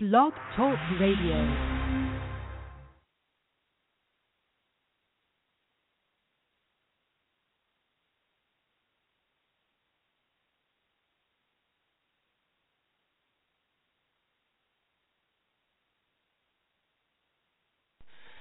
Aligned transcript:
Blog 0.00 0.32
Talk 0.54 0.78
Radio. 1.00 1.34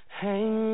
Hang 0.10 0.67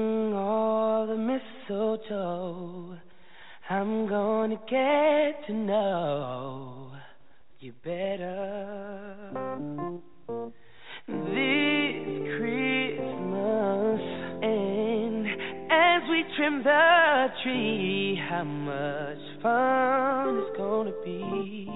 the 16.63 17.27
tree, 17.43 18.17
how 18.29 18.43
much 18.43 19.41
fun 19.41 20.37
it's 20.37 20.57
gonna 20.57 20.93
be 21.03 21.67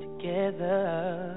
together. 0.00 1.36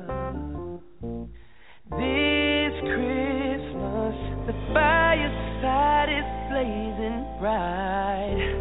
This 1.92 2.74
Christmas, 2.82 4.16
the 4.48 4.56
fireside 4.74 6.10
is 6.10 6.28
blazing 6.52 7.26
bright. 7.40 8.53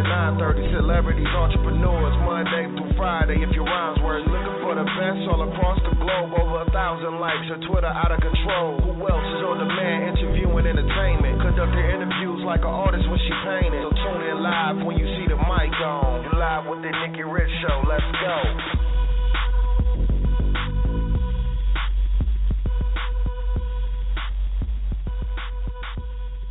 To 0.00 0.08
9:30, 0.08 0.72
celebrities, 0.72 1.28
entrepreneurs, 1.28 2.16
Monday 2.24 2.64
through 2.72 2.92
Friday. 2.96 3.36
If 3.44 3.52
your 3.52 3.68
rhymes 3.68 4.00
worth 4.00 4.24
looking 4.24 4.56
for 4.64 4.72
the 4.72 4.84
best 4.96 5.28
all 5.28 5.44
across 5.44 5.76
the 5.84 5.92
globe, 6.00 6.32
over 6.40 6.64
a 6.64 6.68
thousand 6.72 7.20
likes. 7.20 7.44
Twitter 7.68 7.92
out 7.92 8.08
of 8.12 8.20
control. 8.20 8.80
Who 8.80 8.96
else 9.04 9.28
is 9.36 9.44
on 9.44 9.60
interviewing 9.60 10.66
entertainment? 10.66 11.44
Interviews 11.44 12.40
like 12.44 12.60
an 12.60 12.72
artist 12.72 13.04
when 13.10 13.18
she. 13.18 13.28
So 13.28 13.92
tune 13.92 14.22
in 14.24 14.40
live 14.40 14.80
when 14.86 14.96
you 14.96 15.04
see 15.20 15.26
the 15.28 15.36
mic 15.36 15.74
on. 15.84 16.24
You 16.24 16.32
live 16.32 16.64
with 16.64 16.80
the 16.80 17.24
Rich 17.24 17.52
Show. 17.60 17.84
Let's 17.84 18.04
go. 18.24 18.36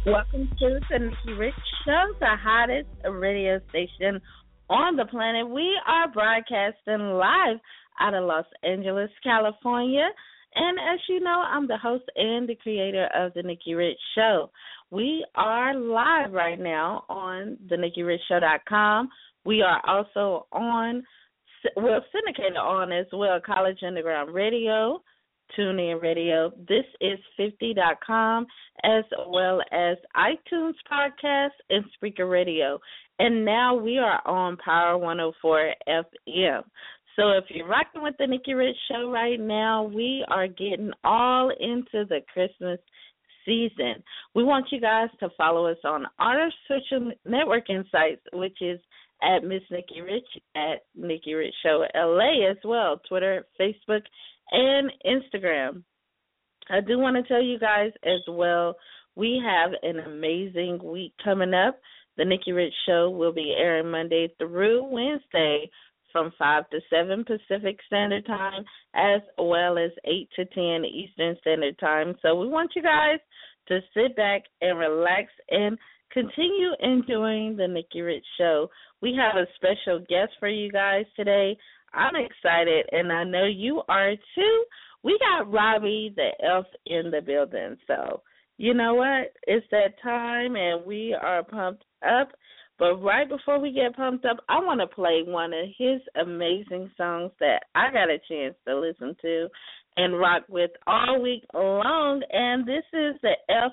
Welcome 0.06 0.50
to 0.60 0.80
the 0.90 1.34
Rich 1.38 1.69
Show, 1.90 2.14
the 2.20 2.28
hottest 2.40 2.88
radio 3.10 3.60
station 3.70 4.22
on 4.70 4.96
the 4.96 5.06
planet. 5.06 5.50
We 5.50 5.74
are 5.88 6.08
broadcasting 6.12 7.14
live 7.14 7.58
out 8.00 8.14
of 8.14 8.26
Los 8.26 8.46
Angeles, 8.64 9.10
California. 9.24 10.08
And 10.54 10.78
as 10.78 11.00
you 11.10 11.20
know, 11.20 11.44
I'm 11.48 11.68
the 11.68 11.80
host 11.80 12.04
and 12.16 12.48
the 12.48 12.54
creator 12.54 13.10
of 13.16 13.34
the 13.34 13.42
Nikki 13.42 13.74
Rich 13.74 13.98
Show. 14.14 14.52
We 14.92 15.26
are 15.34 15.74
live 15.74 16.32
right 16.32 16.60
now 16.60 17.06
on 17.10 17.58
the 17.68 17.78
NikkiRichShow.com. 17.78 19.10
We 19.46 19.64
are 19.64 19.82
also 19.88 20.46
on, 20.52 21.02
well, 21.76 22.06
syndicated 22.14 22.58
on 22.58 22.92
as 22.92 23.08
well, 23.12 23.40
College 23.44 23.80
Underground 23.84 24.32
Radio, 24.32 25.02
TuneIn 25.58 26.02
Radio. 26.02 26.52
This 26.68 26.86
is 27.02 27.20
50.com 27.40 28.46
as 28.84 29.04
well 29.28 29.62
as 29.72 29.98
iTunes 30.16 30.74
Podcast 30.92 31.52
and 31.70 31.86
Spreaker 31.96 32.30
Radio. 32.30 32.80
And 33.20 33.44
now 33.44 33.76
we 33.76 33.98
are 33.98 34.22
on 34.28 34.58
Power 34.58 34.98
104 34.98 35.74
FM. 35.88 36.64
So 37.16 37.32
if 37.32 37.46
you're 37.50 37.68
rocking 37.68 38.02
with 38.02 38.16
the 38.18 38.28
Nikki 38.28 38.54
Rich 38.54 38.78
Show 38.90 39.12
right 39.12 39.40
now, 39.40 39.84
we 39.84 40.24
are 40.30 40.48
getting 40.48 40.92
all 41.04 41.50
into 41.50 42.06
the 42.08 42.22
Christmas 42.34 42.80
season. 43.46 44.04
We 44.36 44.44
want 44.44 44.68
you 44.72 44.80
guys 44.80 45.10
to 45.20 45.30
follow 45.38 45.68
us 45.68 45.80
on 45.84 46.06
our 46.20 46.50
social 46.68 47.12
networking 47.28 47.84
sites, 47.92 48.22
which 48.32 48.58
is 48.62 48.80
at 49.22 49.44
Miss 49.44 49.62
Nikki 49.70 50.02
Rich 50.02 50.28
at 50.56 50.86
Nikki 50.96 51.34
Rich 51.34 51.56
Show 51.64 51.84
LA 51.94 52.50
as 52.50 52.58
well, 52.64 53.02
Twitter, 53.08 53.46
Facebook, 53.60 54.02
and 54.52 54.92
Instagram. 55.06 55.84
I 56.70 56.82
do 56.82 57.00
want 57.00 57.16
to 57.16 57.24
tell 57.24 57.42
you 57.42 57.60
guys 57.60 57.92
as 58.04 58.22
well, 58.28 58.76
we 59.16 59.42
have 59.44 59.72
an 59.84 60.00
amazing 60.00 60.80
week 60.84 61.14
coming 61.24 61.54
up. 61.54 61.80
The 62.18 62.26
Nikki 62.26 62.52
Rich 62.52 62.74
Show 62.86 63.10
will 63.10 63.34
be 63.34 63.56
airing 63.58 63.90
Monday 63.90 64.30
through 64.38 64.84
Wednesday 64.84 65.70
from 66.12 66.32
5 66.38 66.70
to 66.70 66.80
7 66.90 67.24
Pacific 67.24 67.78
Standard 67.88 68.26
Time 68.26 68.64
as 68.96 69.22
well 69.38 69.78
as 69.78 69.92
8 70.06 70.30
to 70.36 70.46
10 70.46 70.86
Eastern 70.86 71.36
Standard 71.42 71.78
Time. 71.80 72.16
So 72.22 72.36
we 72.36 72.48
want 72.48 72.72
you 72.76 72.82
guys 72.82 73.20
to 73.68 73.80
sit 73.94 74.16
back 74.16 74.44
and 74.62 74.80
relax 74.80 75.32
and 75.50 75.78
continue 76.12 76.72
enjoying 76.82 77.56
the 77.56 77.68
Nikki 77.68 78.02
Rich 78.02 78.26
Show. 78.38 78.70
We 79.02 79.16
have 79.16 79.36
a 79.36 79.48
special 79.56 80.00
guest 80.00 80.32
for 80.40 80.50
you 80.50 80.72
guys 80.72 81.06
today. 81.16 81.58
I'm 81.94 82.16
excited, 82.16 82.86
and 82.92 83.12
I 83.12 83.24
know 83.24 83.46
you 83.46 83.82
are 83.90 84.16
too. 84.36 84.64
We 85.04 85.18
got 85.20 85.52
Robby 85.52 86.14
the 86.16 86.30
Elf 86.46 86.66
in 86.86 87.12
the 87.12 87.22
building. 87.22 87.78
So, 87.88 88.22
you 88.58 88.74
know 88.74 88.96
what? 88.96 89.34
It's 89.48 89.66
that 89.72 90.02
time, 90.04 90.56
and 90.56 90.86
we 90.86 91.16
are 91.20 91.44
pumped 91.44 91.86
up. 92.08 92.30
But 92.78 92.96
right 93.04 93.28
before 93.28 93.60
we 93.60 93.74
get 93.74 93.96
pumped 93.96 94.26
up, 94.26 94.38
I 94.48 94.60
want 94.60 94.80
to 94.80 94.88
play 94.88 95.22
one 95.26 95.52
of 95.54 95.68
his 95.78 96.00
amazing 96.22 96.90
songs 96.96 97.32
that 97.40 97.64
I 97.76 97.92
got 97.92 98.10
a 98.10 98.20
chance 98.30 98.56
to 98.68 98.80
listen 98.80 99.16
to 99.22 99.50
and 99.98 100.18
rock 100.18 100.44
with 100.48 100.72
all 100.88 101.22
week 101.22 101.44
long. 101.54 102.22
And 102.32 102.66
this 102.66 102.86
is 102.94 103.16
the 103.22 103.34
F. 103.50 103.72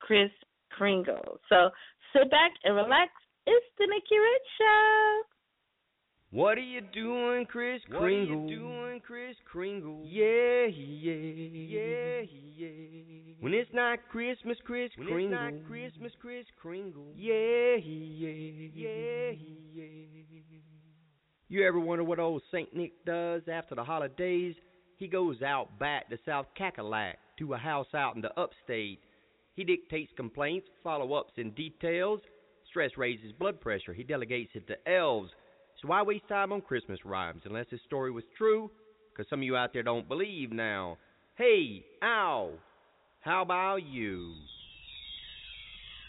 Kris 0.00 0.30
Kringle. 0.70 1.38
So 1.48 1.70
sit 2.12 2.30
back 2.30 2.52
and 2.64 2.74
relax. 2.74 3.12
It's 3.46 3.66
the 3.78 3.86
Nikki 3.86 4.18
Rich 4.18 4.48
Show. 4.58 5.22
What 6.30 6.58
are 6.58 6.60
you 6.60 6.82
doing, 6.92 7.46
Kris 7.46 7.80
Kringle? 7.88 8.00
What 8.00 8.06
are 8.06 8.52
you 8.52 8.58
doing, 8.58 9.00
Kris 9.00 9.36
Kringle? 9.50 10.02
Yeah, 10.04 10.66
yeah, 10.66 11.14
yeah, 11.14 12.22
yeah. 12.54 13.34
When 13.40 13.54
it's 13.54 13.70
not 13.72 14.00
Christmas, 14.10 14.58
Kris 14.62 14.90
when 14.96 15.08
Kringle. 15.08 15.38
When 15.38 15.54
it's 15.54 15.62
not 15.62 15.68
Christmas, 15.68 16.12
Kris 16.20 16.44
Kringle. 16.60 17.14
Yeah, 17.16 17.76
yeah, 17.76 18.68
yeah, 18.74 19.30
yeah. 19.30 19.88
You 21.48 21.66
ever 21.66 21.80
wonder 21.80 22.04
what 22.04 22.18
old 22.18 22.42
Saint 22.52 22.76
Nick 22.76 23.06
does 23.06 23.40
after 23.50 23.74
the 23.74 23.84
holidays? 23.84 24.54
He 24.98 25.08
goes 25.08 25.40
out 25.40 25.78
back 25.78 26.10
to 26.10 26.18
South 26.26 26.46
Cackalack 26.60 27.14
to 27.38 27.54
a 27.54 27.56
house 27.56 27.86
out 27.94 28.16
in 28.16 28.20
the 28.20 28.38
upstate. 28.38 29.00
He 29.54 29.64
dictates 29.64 30.12
complaints, 30.14 30.66
follow 30.84 31.14
ups, 31.14 31.32
and 31.38 31.54
details. 31.54 32.20
Stress 32.68 32.90
raises 32.98 33.32
blood 33.32 33.62
pressure. 33.62 33.94
He 33.94 34.02
delegates 34.02 34.50
it 34.54 34.66
to 34.66 34.76
elves. 34.92 35.30
So 35.80 35.88
why 35.88 36.02
waste 36.02 36.26
time 36.28 36.52
on 36.52 36.60
Christmas 36.60 36.98
rhymes 37.04 37.42
unless 37.44 37.66
this 37.70 37.80
story 37.86 38.10
was 38.10 38.24
true? 38.36 38.70
Because 39.12 39.30
some 39.30 39.40
of 39.40 39.44
you 39.44 39.56
out 39.56 39.72
there 39.72 39.84
don't 39.84 40.08
believe 40.08 40.50
now. 40.50 40.98
Hey, 41.36 41.84
ow, 42.02 42.50
how 43.20 43.42
about 43.42 43.86
you? 43.86 44.34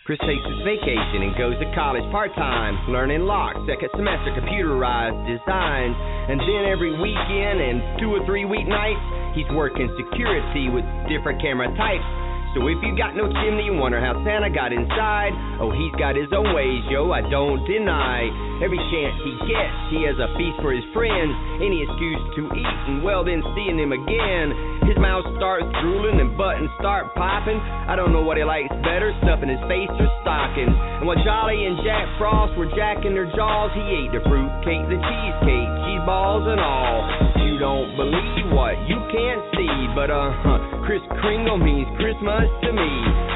Chris 0.10 0.18
takes 0.26 0.42
his 0.42 0.66
vacation 0.66 1.22
and 1.22 1.38
goes 1.38 1.54
to 1.62 1.70
college 1.78 2.02
part 2.10 2.34
time, 2.34 2.74
learning 2.90 3.30
lock, 3.30 3.54
second 3.70 3.94
semester 3.94 4.34
computerized 4.34 5.22
design. 5.30 5.94
And 6.34 6.42
then 6.42 6.66
every 6.66 6.98
weekend 6.98 7.62
and 7.62 8.02
two 8.02 8.10
or 8.10 8.26
three 8.26 8.42
weeknights, 8.42 9.38
he's 9.38 9.46
working 9.54 9.86
security 10.02 10.74
with 10.74 10.82
different 11.14 11.38
camera 11.46 11.70
types. 11.78 12.19
So 12.58 12.66
if 12.66 12.82
you 12.82 12.98
got 12.98 13.14
no 13.14 13.30
chimney, 13.30 13.70
you 13.70 13.78
wonder 13.78 14.02
how 14.02 14.18
Santa 14.26 14.50
got 14.50 14.74
inside. 14.74 15.38
Oh, 15.62 15.70
he's 15.70 15.94
got 16.02 16.18
his 16.18 16.34
own 16.34 16.50
ways, 16.58 16.82
yo, 16.90 17.14
I 17.14 17.22
don't 17.30 17.62
deny. 17.70 18.26
Every 18.66 18.82
chance 18.90 19.16
he 19.22 19.34
gets, 19.46 19.76
he 19.94 20.04
has 20.10 20.18
a 20.18 20.34
feast 20.34 20.58
for 20.58 20.74
his 20.74 20.84
friends. 20.90 21.32
Any 21.62 21.86
excuse 21.86 22.20
to 22.36 22.42
eat, 22.50 22.78
and 22.90 23.06
well, 23.06 23.22
then 23.22 23.46
seeing 23.54 23.78
him 23.78 23.94
again. 23.94 24.82
His 24.90 24.98
mouth 24.98 25.30
starts 25.38 25.70
drooling 25.86 26.18
and 26.18 26.34
buttons 26.34 26.74
start 26.82 27.14
popping. 27.14 27.62
I 27.62 27.94
don't 27.94 28.10
know 28.10 28.26
what 28.26 28.42
he 28.42 28.44
likes 28.44 28.74
better, 28.82 29.14
stuffing 29.22 29.54
his 29.54 29.62
face 29.70 29.94
or 30.02 30.10
stockings. 30.26 30.74
And 30.74 31.06
while 31.06 31.22
Jolly 31.22 31.70
and 31.70 31.78
Jack 31.86 32.10
Frost 32.18 32.58
were 32.58 32.68
jacking 32.74 33.14
their 33.14 33.30
jaws, 33.38 33.70
he 33.78 33.86
ate 33.86 34.12
the 34.12 34.26
fruit 34.26 34.50
cake, 34.66 34.90
the 34.90 34.98
cheesecake, 34.98 35.70
cheese 35.86 36.04
balls 36.10 36.50
and 36.50 36.58
all. 36.58 37.06
You 37.46 37.62
don't 37.62 37.94
believe 37.94 38.39
what 38.52 38.76
you 38.88 38.98
can't 39.12 39.44
see, 39.56 39.76
but 39.96 40.10
uh 40.10 40.32
huh. 40.42 40.60
Kris 40.86 41.02
Kringle 41.22 41.58
means 41.58 41.88
Christmas 41.98 42.50
to 42.66 42.72
me. 42.74 42.92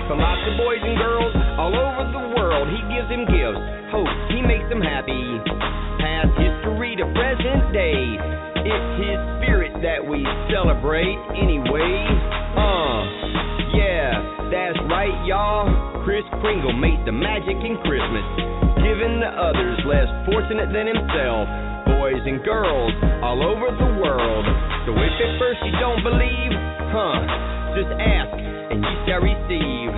For 0.10 0.18
lots 0.18 0.42
of 0.50 0.54
boys 0.58 0.82
and 0.82 0.98
girls 0.98 1.34
all 1.58 1.74
over 1.74 2.04
the 2.12 2.26
world, 2.34 2.68
he 2.70 2.82
gives 2.90 3.08
them 3.10 3.24
gifts, 3.30 3.64
hope, 3.94 4.10
he 4.34 4.42
makes 4.42 4.68
them 4.70 4.82
happy. 4.82 5.22
Past 6.02 6.34
history 6.36 6.98
to 6.98 7.06
present 7.14 7.62
day, 7.72 8.02
it's 8.66 8.90
his 9.00 9.18
spirit 9.40 9.74
that 9.86 10.02
we 10.02 10.26
celebrate 10.50 11.18
anyway. 11.38 11.94
Uh, 12.58 13.00
yeah, 13.78 14.50
that's 14.50 14.80
right, 14.90 15.14
y'all. 15.26 15.93
Kris 16.14 16.30
Kringle 16.46 16.78
made 16.78 17.02
the 17.10 17.12
magic 17.12 17.58
in 17.58 17.74
Christmas, 17.90 18.28
giving 18.86 19.18
the 19.18 19.34
others 19.34 19.82
less 19.82 20.06
fortunate 20.30 20.70
than 20.70 20.86
himself 20.86 21.50
boys 21.90 22.22
and 22.30 22.38
girls 22.46 22.94
all 23.26 23.42
over 23.42 23.74
the 23.74 23.92
world. 23.98 24.46
So 24.86 24.94
if 24.94 25.10
at 25.10 25.32
first 25.42 25.58
you 25.66 25.74
don't 25.82 26.06
believe, 26.06 26.54
huh, 26.94 27.18
just 27.74 27.90
ask 27.98 28.30
and 28.30 28.86
you 28.86 28.94
shall 29.10 29.26
receive. 29.26 29.90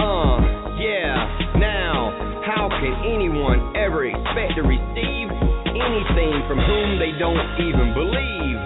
Uh, 0.00 0.40
yeah, 0.80 1.20
now, 1.60 2.40
how 2.48 2.72
can 2.72 2.96
anyone 3.04 3.76
ever 3.76 4.08
expect 4.08 4.56
to 4.56 4.64
receive 4.64 5.28
anything 5.76 6.48
from 6.48 6.64
whom 6.64 6.96
they 6.96 7.12
don't 7.20 7.44
even 7.60 7.92
believe? 7.92 8.56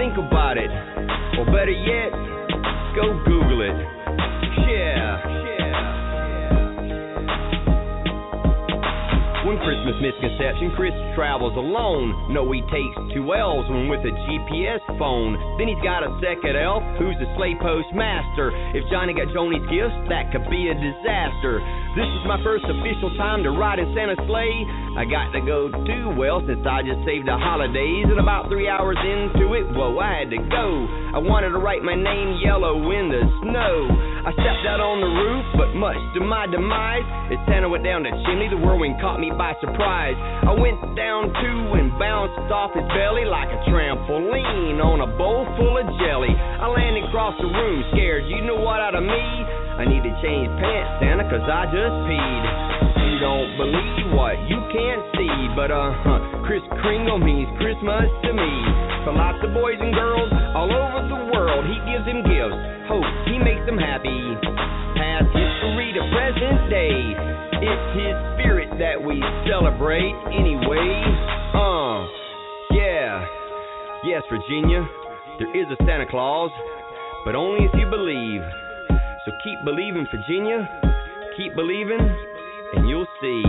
Think 0.00 0.16
about 0.16 0.56
it, 0.56 0.72
or 1.36 1.44
better 1.52 1.76
yet, 1.76 2.08
go 2.96 3.20
Google 3.28 3.68
it. 3.68 3.99
One 9.50 9.58
Christmas 9.66 9.98
misconception, 9.98 10.70
Chris 10.78 10.94
travels 11.18 11.58
alone. 11.58 12.30
No, 12.30 12.46
he 12.54 12.62
takes 12.70 12.94
two 13.10 13.34
L's 13.34 13.66
when 13.66 13.90
with 13.90 13.98
a 14.06 14.14
GPS 14.30 14.78
phone. 14.94 15.34
Then 15.58 15.66
he's 15.66 15.82
got 15.82 16.06
a 16.06 16.10
second 16.22 16.54
elf 16.54 16.86
who's 17.02 17.18
a 17.18 17.26
sleigh 17.34 17.58
postmaster. 17.58 18.54
If 18.78 18.86
Johnny 18.94 19.10
got 19.10 19.26
Joni's 19.34 19.66
gifts, 19.66 20.06
that 20.06 20.30
could 20.30 20.46
be 20.46 20.70
a 20.70 20.76
disaster. 20.78 21.58
This 21.98 22.06
is 22.06 22.22
my 22.30 22.38
first 22.46 22.62
official 22.62 23.10
time 23.18 23.42
to 23.42 23.50
ride 23.50 23.82
in 23.82 23.90
Santa's 23.90 24.22
sleigh. 24.30 24.54
I 24.94 25.02
got 25.02 25.34
to 25.34 25.42
go 25.42 25.66
too 25.82 26.14
well 26.14 26.38
since 26.46 26.62
I 26.62 26.86
just 26.86 27.02
saved 27.02 27.26
the 27.26 27.34
holidays. 27.34 28.06
And 28.06 28.22
about 28.22 28.46
three 28.54 28.70
hours 28.70 29.02
into 29.02 29.58
it, 29.58 29.66
whoa, 29.74 29.98
I 29.98 30.22
had 30.22 30.30
to 30.30 30.38
go. 30.46 30.86
I 31.10 31.18
wanted 31.18 31.50
to 31.50 31.58
write 31.58 31.82
my 31.82 31.98
name 31.98 32.38
yellow 32.38 32.78
in 32.94 33.10
the 33.10 33.26
snow. 33.42 34.09
I 34.20 34.36
stepped 34.36 34.68
out 34.68 34.84
on 34.84 35.00
the 35.00 35.08
roof, 35.08 35.46
but 35.56 35.72
much 35.72 35.96
to 36.12 36.20
my 36.20 36.44
demise, 36.44 37.08
as 37.32 37.40
Santa 37.48 37.72
went 37.72 37.88
down 37.88 38.04
the 38.04 38.12
chimney, 38.28 38.52
the 38.52 38.60
whirlwind 38.60 39.00
caught 39.00 39.16
me 39.16 39.32
by 39.32 39.56
surprise. 39.64 40.12
I 40.44 40.52
went 40.52 40.76
down 40.92 41.32
too 41.40 41.60
and 41.80 41.88
bounced 41.96 42.52
off 42.52 42.76
his 42.76 42.84
belly 42.92 43.24
like 43.24 43.48
a 43.48 43.60
trampoline 43.72 44.76
on 44.76 45.00
a 45.00 45.08
bowl 45.16 45.48
full 45.56 45.80
of 45.80 45.88
jelly. 45.96 46.36
I 46.36 46.68
landed 46.68 47.08
across 47.08 47.32
the 47.40 47.48
room, 47.48 47.80
scared. 47.96 48.28
You 48.28 48.44
know 48.44 48.60
what 48.60 48.84
out 48.84 48.92
of 48.92 49.04
me? 49.08 49.24
I 49.80 49.88
need 49.88 50.04
to 50.04 50.12
change 50.20 50.52
pants, 50.60 51.00
Santa, 51.00 51.24
cause 51.24 51.46
I 51.48 51.64
just 51.72 51.96
peed. 52.04 52.99
Don't 53.20 53.52
believe 53.60 54.16
what 54.16 54.32
you 54.48 54.56
can't 54.72 55.04
see, 55.12 55.36
but 55.52 55.68
uh 55.68 55.92
huh, 55.92 56.40
Kris 56.48 56.64
Kringle 56.80 57.20
means 57.20 57.52
Christmas 57.60 58.08
to 58.24 58.32
me. 58.32 58.52
For 59.04 59.12
lots 59.12 59.36
of 59.44 59.52
boys 59.52 59.76
and 59.76 59.92
girls 59.92 60.32
all 60.56 60.72
over 60.72 61.04
the 61.04 61.28
world, 61.28 61.68
he 61.68 61.76
gives 61.84 62.08
them 62.08 62.24
gifts, 62.24 62.56
hope, 62.88 63.04
he 63.28 63.36
makes 63.36 63.60
them 63.68 63.76
happy. 63.76 64.16
Past 64.96 65.28
history 65.36 65.92
to 65.92 66.02
present 66.08 66.72
day, 66.72 66.96
it's 67.60 67.86
his 67.92 68.16
spirit 68.40 68.72
that 68.80 68.96
we 68.96 69.20
celebrate 69.44 70.16
anyway. 70.32 70.88
Uh, 71.52 72.08
yeah, 72.72 73.20
yes, 74.08 74.24
Virginia, 74.32 74.80
there 75.36 75.52
is 75.52 75.68
a 75.68 75.76
Santa 75.84 76.08
Claus, 76.08 76.48
but 77.28 77.36
only 77.36 77.68
if 77.68 77.72
you 77.76 77.84
believe. 77.84 78.40
So 79.28 79.32
keep 79.44 79.60
believing, 79.68 80.08
Virginia. 80.08 80.64
Keep 81.36 81.54
believing, 81.54 82.00
and 82.74 82.88
you'll 82.88 83.06
see. 83.20 83.42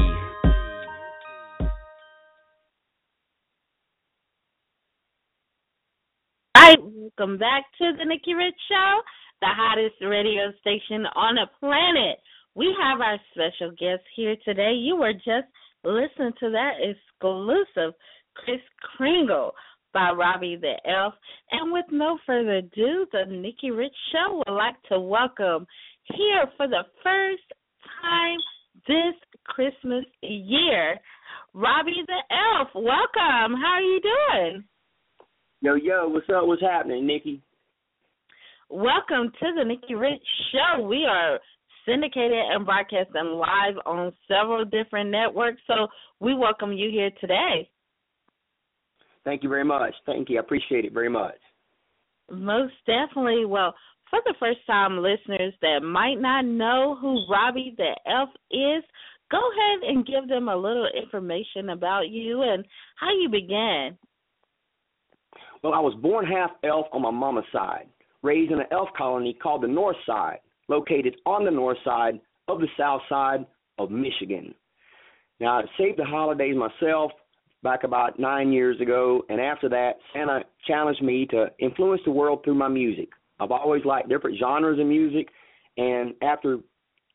Right 6.56 6.78
Welcome 7.18 7.38
back 7.38 7.66
to 7.80 7.92
the 7.98 8.06
Nikki 8.06 8.34
Rich 8.34 8.56
Show, 8.70 9.02
the 9.42 9.48
hottest 9.48 9.96
radio 10.02 10.52
station 10.62 11.06
on 11.16 11.36
the 11.36 11.48
planet. 11.60 12.18
We 12.56 12.74
have 12.82 13.02
our 13.02 13.18
special 13.32 13.72
guest 13.72 14.04
here 14.16 14.36
today. 14.46 14.74
You 14.74 14.96
were 14.96 15.14
just 15.14 15.48
listening 15.84 16.34
to 16.40 16.50
that 16.52 16.74
exclusive 16.80 17.94
Kris 18.36 18.62
Kringle 18.96 19.52
by 19.94 20.12
Robby 20.12 20.58
the 20.60 20.76
Elf. 20.90 21.14
And 21.52 21.72
with 21.72 21.86
no 21.92 22.18
further 22.26 22.58
ado, 22.58 23.06
the 23.12 23.26
Nikki 23.30 23.72
Rich 23.72 23.96
Show 24.12 24.38
would 24.38 24.54
like 24.54 24.82
to 24.90 25.00
welcome 25.00 25.68
here 26.16 26.46
for 26.58 26.68
the 26.68 26.84
first 27.04 27.44
time 28.02 28.38
this 28.88 29.16
Christmas 29.46 30.06
year, 30.22 31.00
Robby 31.54 32.04
the 32.08 32.36
Elf. 32.36 32.70
Welcome. 32.76 33.60
How 33.60 33.76
are 33.76 33.82
you 33.82 34.00
doing? 34.02 34.64
Yo, 35.62 35.76
yo, 35.76 36.08
what's 36.08 36.28
up? 36.30 36.46
What's 36.46 36.62
happening, 36.62 37.06
Nikki? 37.06 37.42
Welcome 38.70 39.32
to 39.40 39.54
the 39.58 39.66
Nikki 39.66 39.96
Rich 39.96 40.24
Show. 40.52 40.84
We 40.84 41.06
are 41.06 41.40
syndicated 41.86 42.40
and 42.52 42.66
broadcasting 42.66 43.38
live 43.38 43.76
on 43.86 44.14
several 44.28 44.66
different 44.66 45.10
networks. 45.10 45.62
So 45.68 45.88
we 46.20 46.34
welcome 46.34 46.72
you 46.72 46.90
here 46.90 47.12
today. 47.20 47.70
Thank 49.24 49.44
you 49.44 49.50
very 49.50 49.66
much. 49.66 49.94
Thank 50.06 50.30
you. 50.30 50.38
I 50.38 50.40
appreciate 50.40 50.86
it 50.86 50.94
very 50.94 51.10
much. 51.10 51.36
Most 52.32 52.74
definitely. 52.86 53.46
Well, 53.46 53.76
for 54.12 54.20
the 54.26 54.36
first 54.40 54.60
time 54.68 55.00
listeners 55.00 55.54
that 55.62 55.80
might 55.82 56.20
not 56.20 56.46
know 56.46 56.96
who 57.02 57.26
Robby 57.28 57.74
the 57.78 57.96
Elf 58.06 58.30
is, 58.52 58.84
go 59.32 59.40
ahead 59.40 59.90
and 59.90 60.06
give 60.06 60.28
them 60.28 60.50
a 60.50 60.56
little 60.56 60.88
information 61.02 61.70
about 61.70 62.10
you 62.10 62.44
and 62.44 62.64
how 62.98 63.10
you 63.20 63.30
began. 63.30 63.98
Well, 65.64 65.74
I 65.74 65.80
was 65.80 65.96
born 66.02 66.26
half 66.26 66.52
elf 66.64 66.88
on 66.92 67.02
my 67.02 67.12
mama's 67.12 67.46
side, 67.52 67.88
raised 68.22 68.52
in 68.52 68.60
an 68.60 68.68
elf 68.72 68.90
colony 68.96 69.34
called 69.42 69.64
the 69.64 69.68
North 69.68 69.98
Side 70.06 70.40
located 70.68 71.18
on 71.26 71.44
the 71.46 71.52
north 71.52 71.78
side 71.84 72.20
of 72.48 72.60
the 72.60 72.68
south 72.78 73.02
side 73.10 73.46
of 73.78 73.92
Michigan. 73.92 74.56
Now, 75.40 75.60
I 75.60 75.64
saved 75.78 76.00
the 76.00 76.06
holidays 76.06 76.56
myself 76.56 77.12
back 77.62 77.84
about 77.84 78.20
nine 78.20 78.52
years 78.52 78.80
ago, 78.80 79.24
and 79.30 79.40
after 79.40 79.70
that, 79.70 79.98
Santa 80.14 80.44
challenged 80.66 81.04
me 81.04 81.26
to 81.28 81.48
influence 81.60 82.02
the 82.06 82.12
world 82.12 82.42
through 82.44 82.56
my 82.56 82.68
music. 82.68 83.10
I've 83.42 83.52
always 83.52 83.84
liked 83.86 84.08
different 84.08 84.38
genres 84.40 84.80
of 84.80 84.86
music, 84.86 85.28
and 85.76 86.14
after 86.22 86.60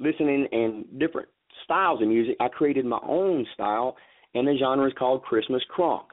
listening 0.01 0.49
and 0.51 0.99
different 0.99 1.29
styles 1.65 2.03
of 2.03 2.09
music, 2.09 2.37
I 2.41 2.49
created 2.49 2.85
my 2.85 2.99
own 3.07 3.47
style, 3.55 3.97
and 4.35 4.47
the 4.47 4.57
genre 4.59 4.89
is 4.89 4.93
called 4.99 5.23
Christmas 5.23 5.63
crunk. 5.75 6.07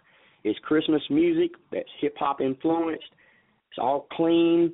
It's 0.44 0.58
Christmas 0.60 1.02
music 1.10 1.52
that's 1.72 1.90
hip 2.00 2.16
hop 2.18 2.42
influenced. 2.42 3.04
It's 3.70 3.80
all 3.80 4.08
clean, 4.12 4.74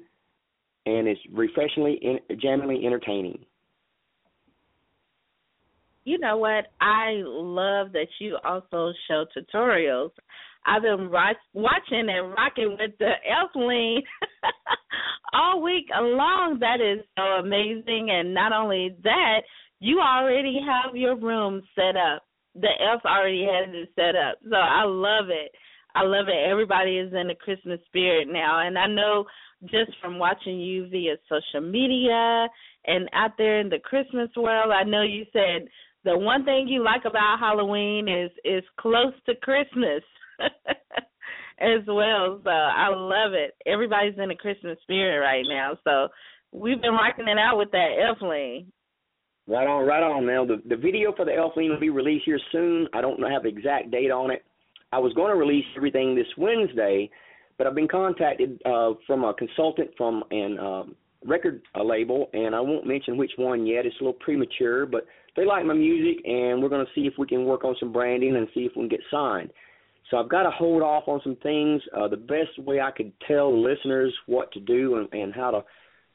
and 0.86 1.08
it's 1.08 1.22
refreshingly, 1.32 2.00
genuinely 2.42 2.86
entertaining. 2.86 3.40
You 6.04 6.20
know 6.20 6.38
what? 6.38 6.66
I 6.82 7.22
love 7.24 7.94
that 7.94 8.08
you 8.20 8.38
also 8.44 8.92
show 9.08 9.26
tutorials. 9.38 10.12
I've 10.66 10.82
been 10.82 11.10
watching 11.10 12.10
and 12.10 12.32
rocking 12.32 12.78
with 12.80 12.92
the 13.00 13.12
elf 13.30 13.52
lean 13.56 14.02
all 15.34 15.62
week 15.62 15.86
long. 15.96 16.58
That 16.60 16.82
is 16.82 17.04
so 17.18 17.24
amazing. 17.24 18.10
And 18.12 18.34
not 18.34 18.54
only 18.54 18.96
that, 19.04 19.42
you 19.80 20.00
already 20.00 20.60
have 20.66 20.96
your 20.96 21.16
room 21.16 21.62
set 21.76 21.96
up. 21.96 22.24
The 22.56 22.70
elf 22.82 23.02
already 23.06 23.44
has 23.46 23.74
it 23.74 23.90
set 23.96 24.16
up. 24.16 24.40
So 24.50 24.56
I 24.56 24.84
love 24.84 25.30
it. 25.30 25.52
I 25.96 26.04
love 26.04 26.28
it. 26.28 26.50
Everybody 26.50 26.98
is 26.98 27.14
in 27.14 27.28
the 27.28 27.36
Christmas 27.36 27.80
spirit 27.88 28.28
now. 28.30 28.66
And 28.66 28.78
I 28.78 28.88
know 28.88 29.26
just 29.66 29.92
from 30.02 30.20
watching 30.20 30.60
you 30.60 30.88
via 30.90 31.16
social 31.28 31.68
media 31.68 32.48
and 32.86 33.10
out 33.14 33.32
there 33.38 33.60
in 33.60 33.70
the 33.70 33.80
Christmas 33.80 34.30
world. 34.36 34.72
I 34.72 34.84
know 34.84 35.02
you 35.02 35.26
said 35.34 35.68
the 36.06 36.18
one 36.18 36.46
thing 36.46 36.68
you 36.68 36.84
like 36.84 37.04
about 37.06 37.40
Halloween 37.40 38.08
is 38.08 38.32
is 38.46 38.64
close 38.80 39.14
to 39.26 39.36
Christmas 39.36 40.02
as 41.60 41.86
well. 41.88 42.40
So 42.44 42.50
I 42.50 42.90
love 42.90 43.34
it. 43.34 43.56
Everybody's 43.66 44.18
in 44.18 44.30
the 44.30 44.36
Christmas 44.36 44.78
spirit 44.84 45.20
right 45.20 45.46
now. 45.48 45.78
So 45.84 46.08
we've 46.52 46.82
been 46.82 46.94
rocking 46.94 47.28
it 47.28 47.38
out 47.38 47.58
with 47.58 47.72
that 47.72 47.96
elf 48.08 48.18
lean. 48.22 48.72
Right 49.48 49.68
on, 49.68 49.86
right 49.86 50.04
on. 50.04 50.26
Now 50.26 50.46
the 50.46 50.62
the 50.68 50.76
video 50.76 51.14
for 51.16 51.26
the 51.26 51.34
elf 51.34 51.54
lean 51.56 51.72
will 51.72 51.80
be 51.80 51.90
released 51.90 52.26
here 52.26 52.40
soon. 52.52 52.88
I 52.94 53.02
don't 53.02 53.20
have 53.30 53.44
the 53.44 53.50
exact 53.50 53.92
date 53.92 54.12
on 54.12 54.32
it. 54.32 54.44
I 54.92 55.00
was 55.00 55.14
going 55.14 55.32
to 55.32 55.36
release 55.36 55.66
everything 55.76 56.16
this 56.16 56.28
Wednesday, 56.38 57.10
but 57.58 57.68
I've 57.68 57.76
been 57.76 57.88
contacted 57.88 58.62
uh, 58.66 58.94
from 59.06 59.24
a 59.24 59.34
consultant 59.34 59.92
from 59.98 60.24
an 60.32 60.58
um, 60.60 60.96
record 61.26 61.62
uh, 61.76 61.84
label, 61.84 62.30
and 62.34 62.56
I 62.56 62.60
won't 62.60 62.88
mention 62.88 63.18
which 63.18 63.32
one 63.38 63.66
yet. 63.68 63.86
It's 63.86 63.96
a 64.00 64.04
little 64.04 64.14
premature, 64.14 64.86
but 64.86 65.06
they 65.36 65.46
like 65.46 65.66
my 65.66 65.74
music, 65.74 66.24
and 66.26 66.62
we're 66.62 66.70
going 66.70 66.86
to 66.86 66.92
see 66.96 67.08
if 67.08 67.14
we 67.18 67.28
can 67.28 67.46
work 67.46 67.64
on 67.64 67.76
some 67.80 67.92
branding 67.92 68.36
and 68.36 68.48
see 68.54 68.62
if 68.62 68.72
we 68.76 68.84
can 68.84 68.90
get 68.90 69.02
signed. 69.12 69.52
So 70.10 70.18
I've 70.18 70.30
got 70.30 70.44
to 70.44 70.52
hold 70.52 70.82
off 70.82 71.08
on 71.08 71.22
some 71.24 71.38
things. 71.44 71.82
Uh, 71.96 72.08
the 72.08 72.18
best 72.18 72.58
way 72.58 72.80
I 72.80 72.92
could 72.92 73.12
tell 73.28 73.62
listeners 73.62 74.14
what 74.26 74.52
to 74.54 74.60
do 74.60 74.96
and, 74.96 75.14
and 75.14 75.34
how 75.34 75.52
to 75.52 75.62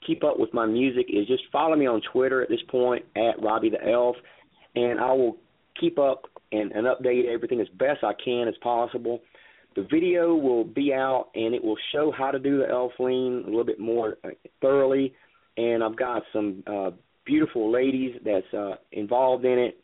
keep 0.07 0.25
up 0.25 0.39
with 0.39 0.53
my 0.53 0.67
music 0.67 1.07
is 1.09 1.27
just 1.27 1.45
follow 1.53 1.77
me 1.77 1.87
on 1.87 2.03
Twitter 2.13 2.43
at 2.43 2.49
this 2.49 2.63
point 2.69 3.05
at 3.17 3.43
Robby 3.43 3.71
the 3.71 3.89
Elf, 3.89 4.17
and 4.75 5.01
I 5.01 5.13
will 5.13 5.37
keep 5.81 5.99
up 5.99 6.25
and, 6.53 6.73
and 6.73 6.87
update 6.87 7.33
everything 7.33 7.61
as 7.61 7.69
best 7.79 8.03
I 8.03 8.13
can 8.23 8.49
as 8.49 8.55
possible. 8.63 9.21
The 9.77 9.87
video 9.91 10.35
will 10.35 10.65
be 10.65 10.93
out 10.93 11.31
and 11.35 11.55
it 11.55 11.63
will 11.63 11.77
show 11.93 12.13
how 12.17 12.31
to 12.31 12.39
do 12.39 12.59
the 12.59 12.69
elf 12.69 12.93
lean 13.01 13.43
a 13.45 13.49
little 13.49 13.65
bit 13.65 13.81
more 13.81 14.19
uh, 14.25 14.29
thoroughly. 14.61 15.13
And 15.57 15.83
I've 15.83 15.97
got 15.97 16.23
some 16.33 16.63
uh, 16.67 16.91
beautiful 17.25 17.73
ladies 17.73 18.15
that's 18.25 18.55
uh, 18.55 18.75
involved 18.93 19.45
in 19.45 19.59
it. 19.59 19.79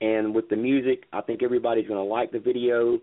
And 0.00 0.34
with 0.34 0.48
the 0.48 0.56
music, 0.56 1.04
I 1.12 1.20
think 1.20 1.42
everybody's 1.42 1.86
going 1.86 2.04
to 2.04 2.12
like 2.12 2.32
the 2.32 2.40
video. 2.40 2.98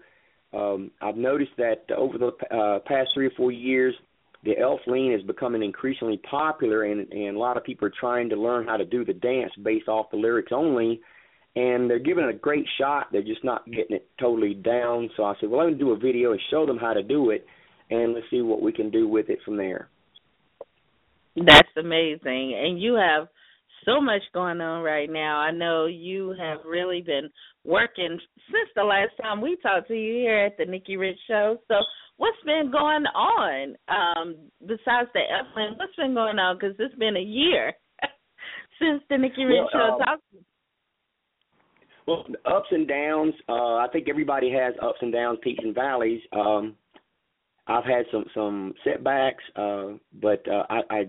Um, 0.53 0.91
I've 1.01 1.17
noticed 1.17 1.51
that 1.57 1.85
over 1.95 2.17
the 2.17 2.31
uh, 2.55 2.79
past 2.85 3.09
three 3.13 3.27
or 3.27 3.31
four 3.31 3.51
years, 3.51 3.95
the 4.43 4.57
elf 4.59 4.81
lean 4.87 5.13
is 5.13 5.23
becoming 5.23 5.63
increasingly 5.63 6.17
popular, 6.29 6.83
and, 6.83 7.11
and 7.11 7.35
a 7.35 7.39
lot 7.39 7.57
of 7.57 7.63
people 7.63 7.87
are 7.87 7.93
trying 7.99 8.29
to 8.29 8.35
learn 8.35 8.67
how 8.67 8.77
to 8.77 8.85
do 8.85 9.05
the 9.05 9.13
dance 9.13 9.51
based 9.63 9.87
off 9.87 10.11
the 10.11 10.17
lyrics 10.17 10.51
only 10.53 11.01
and 11.55 11.89
they're 11.89 11.99
giving 11.99 12.23
it 12.23 12.35
a 12.35 12.37
great 12.37 12.65
shot. 12.79 13.07
They're 13.11 13.21
just 13.21 13.43
not 13.43 13.65
getting 13.65 13.95
it 13.95 14.07
totally 14.19 14.55
down. 14.55 15.09
So 15.15 15.23
I 15.23 15.35
said, 15.39 15.49
well, 15.49 15.63
let 15.63 15.73
me 15.73 15.79
do 15.79 15.91
a 15.91 15.97
video 15.97 16.31
and 16.31 16.41
show 16.49 16.65
them 16.65 16.77
how 16.77 16.93
to 16.93 17.03
do 17.03 17.29
it, 17.29 17.45
and 17.89 18.13
let's 18.13 18.25
see 18.31 18.41
what 18.41 18.61
we 18.61 18.71
can 18.71 18.89
do 18.89 19.07
with 19.07 19.29
it 19.29 19.39
from 19.45 19.57
there. 19.57 19.89
That's 21.35 21.69
amazing, 21.77 22.59
and 22.59 22.81
you 22.81 22.95
have 22.95 23.27
so 23.85 23.99
much 23.99 24.21
going 24.33 24.61
on 24.61 24.83
right 24.83 25.09
now. 25.09 25.37
I 25.37 25.51
know 25.51 25.85
you 25.87 26.35
have 26.39 26.59
really 26.65 27.01
been 27.01 27.29
working 27.65 28.19
since 28.51 28.69
the 28.75 28.83
last 28.83 29.11
time 29.21 29.41
we 29.41 29.57
talked 29.61 29.87
to 29.87 29.93
you 29.93 30.13
here 30.15 30.45
at 30.45 30.57
the 30.57 30.65
Nikki 30.65 30.97
Rich 30.97 31.17
Show. 31.27 31.57
So, 31.67 31.75
what's 32.17 32.37
been 32.45 32.69
going 32.71 33.05
on 33.05 33.75
um, 33.87 34.35
besides 34.61 35.09
the 35.13 35.21
Evelyn? 35.21 35.75
What's 35.77 35.95
been 35.95 36.13
going 36.13 36.39
on? 36.39 36.57
Because 36.57 36.75
it's 36.79 36.95
been 36.95 37.17
a 37.17 37.21
year 37.21 37.73
since 38.79 39.01
the 39.09 39.17
Nikki 39.17 39.45
Rich 39.45 39.69
well, 39.73 39.99
Show 39.99 40.11
um. 40.11 40.19
Well, 42.05 42.25
ups 42.45 42.67
and 42.71 42.87
downs. 42.87 43.33
Uh, 43.47 43.75
I 43.75 43.87
think 43.93 44.09
everybody 44.09 44.51
has 44.51 44.73
ups 44.81 44.99
and 45.01 45.13
downs, 45.13 45.39
peaks 45.41 45.63
and 45.63 45.73
valleys. 45.73 46.21
Um, 46.33 46.75
I've 47.67 47.85
had 47.85 48.05
some 48.11 48.25
some 48.33 48.73
setbacks, 48.83 49.43
uh, 49.55 49.91
but 50.21 50.45
uh, 50.49 50.63
I, 50.69 50.81
I 50.89 51.03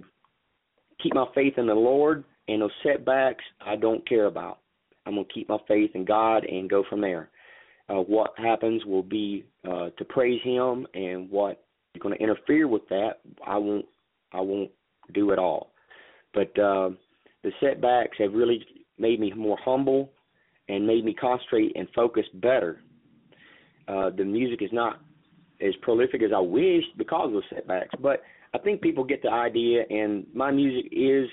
keep 1.02 1.14
my 1.14 1.26
faith 1.34 1.54
in 1.56 1.66
the 1.66 1.74
Lord, 1.74 2.22
and 2.46 2.62
those 2.62 2.70
setbacks 2.84 3.42
I 3.64 3.74
don't 3.74 4.08
care 4.08 4.26
about. 4.26 4.58
I'm 5.06 5.14
gonna 5.14 5.26
keep 5.32 5.48
my 5.48 5.58
faith 5.68 5.90
in 5.94 6.04
God 6.04 6.44
and 6.44 6.70
go 6.70 6.84
from 6.88 7.00
there. 7.00 7.30
Uh, 7.88 7.96
what 8.00 8.32
happens 8.38 8.84
will 8.86 9.02
be 9.02 9.44
uh, 9.68 9.90
to 9.98 10.04
praise 10.08 10.40
Him, 10.42 10.86
and 10.94 11.30
what 11.30 11.64
is 11.94 12.02
going 12.02 12.16
to 12.16 12.22
interfere 12.22 12.66
with 12.66 12.88
that, 12.88 13.20
I 13.46 13.56
won't 13.58 13.86
I 14.32 14.40
won't 14.40 14.70
do 15.12 15.32
at 15.32 15.38
all. 15.38 15.72
But 16.32 16.58
uh, 16.58 16.90
the 17.42 17.52
setbacks 17.60 18.16
have 18.18 18.32
really 18.32 18.64
made 18.98 19.20
me 19.20 19.32
more 19.32 19.58
humble 19.64 20.10
and 20.68 20.86
made 20.86 21.04
me 21.04 21.14
concentrate 21.14 21.72
and 21.76 21.86
focus 21.94 22.24
better. 22.34 22.80
Uh, 23.86 24.10
the 24.16 24.24
music 24.24 24.62
is 24.62 24.70
not 24.72 25.00
as 25.60 25.74
prolific 25.82 26.22
as 26.22 26.30
I 26.34 26.40
wished 26.40 26.96
because 26.96 27.28
of 27.28 27.34
the 27.34 27.42
setbacks, 27.54 27.94
but 28.00 28.22
I 28.54 28.58
think 28.58 28.80
people 28.80 29.04
get 29.04 29.22
the 29.22 29.30
idea, 29.30 29.84
and 29.90 30.26
my 30.34 30.50
music 30.50 30.90
is, 30.90 31.28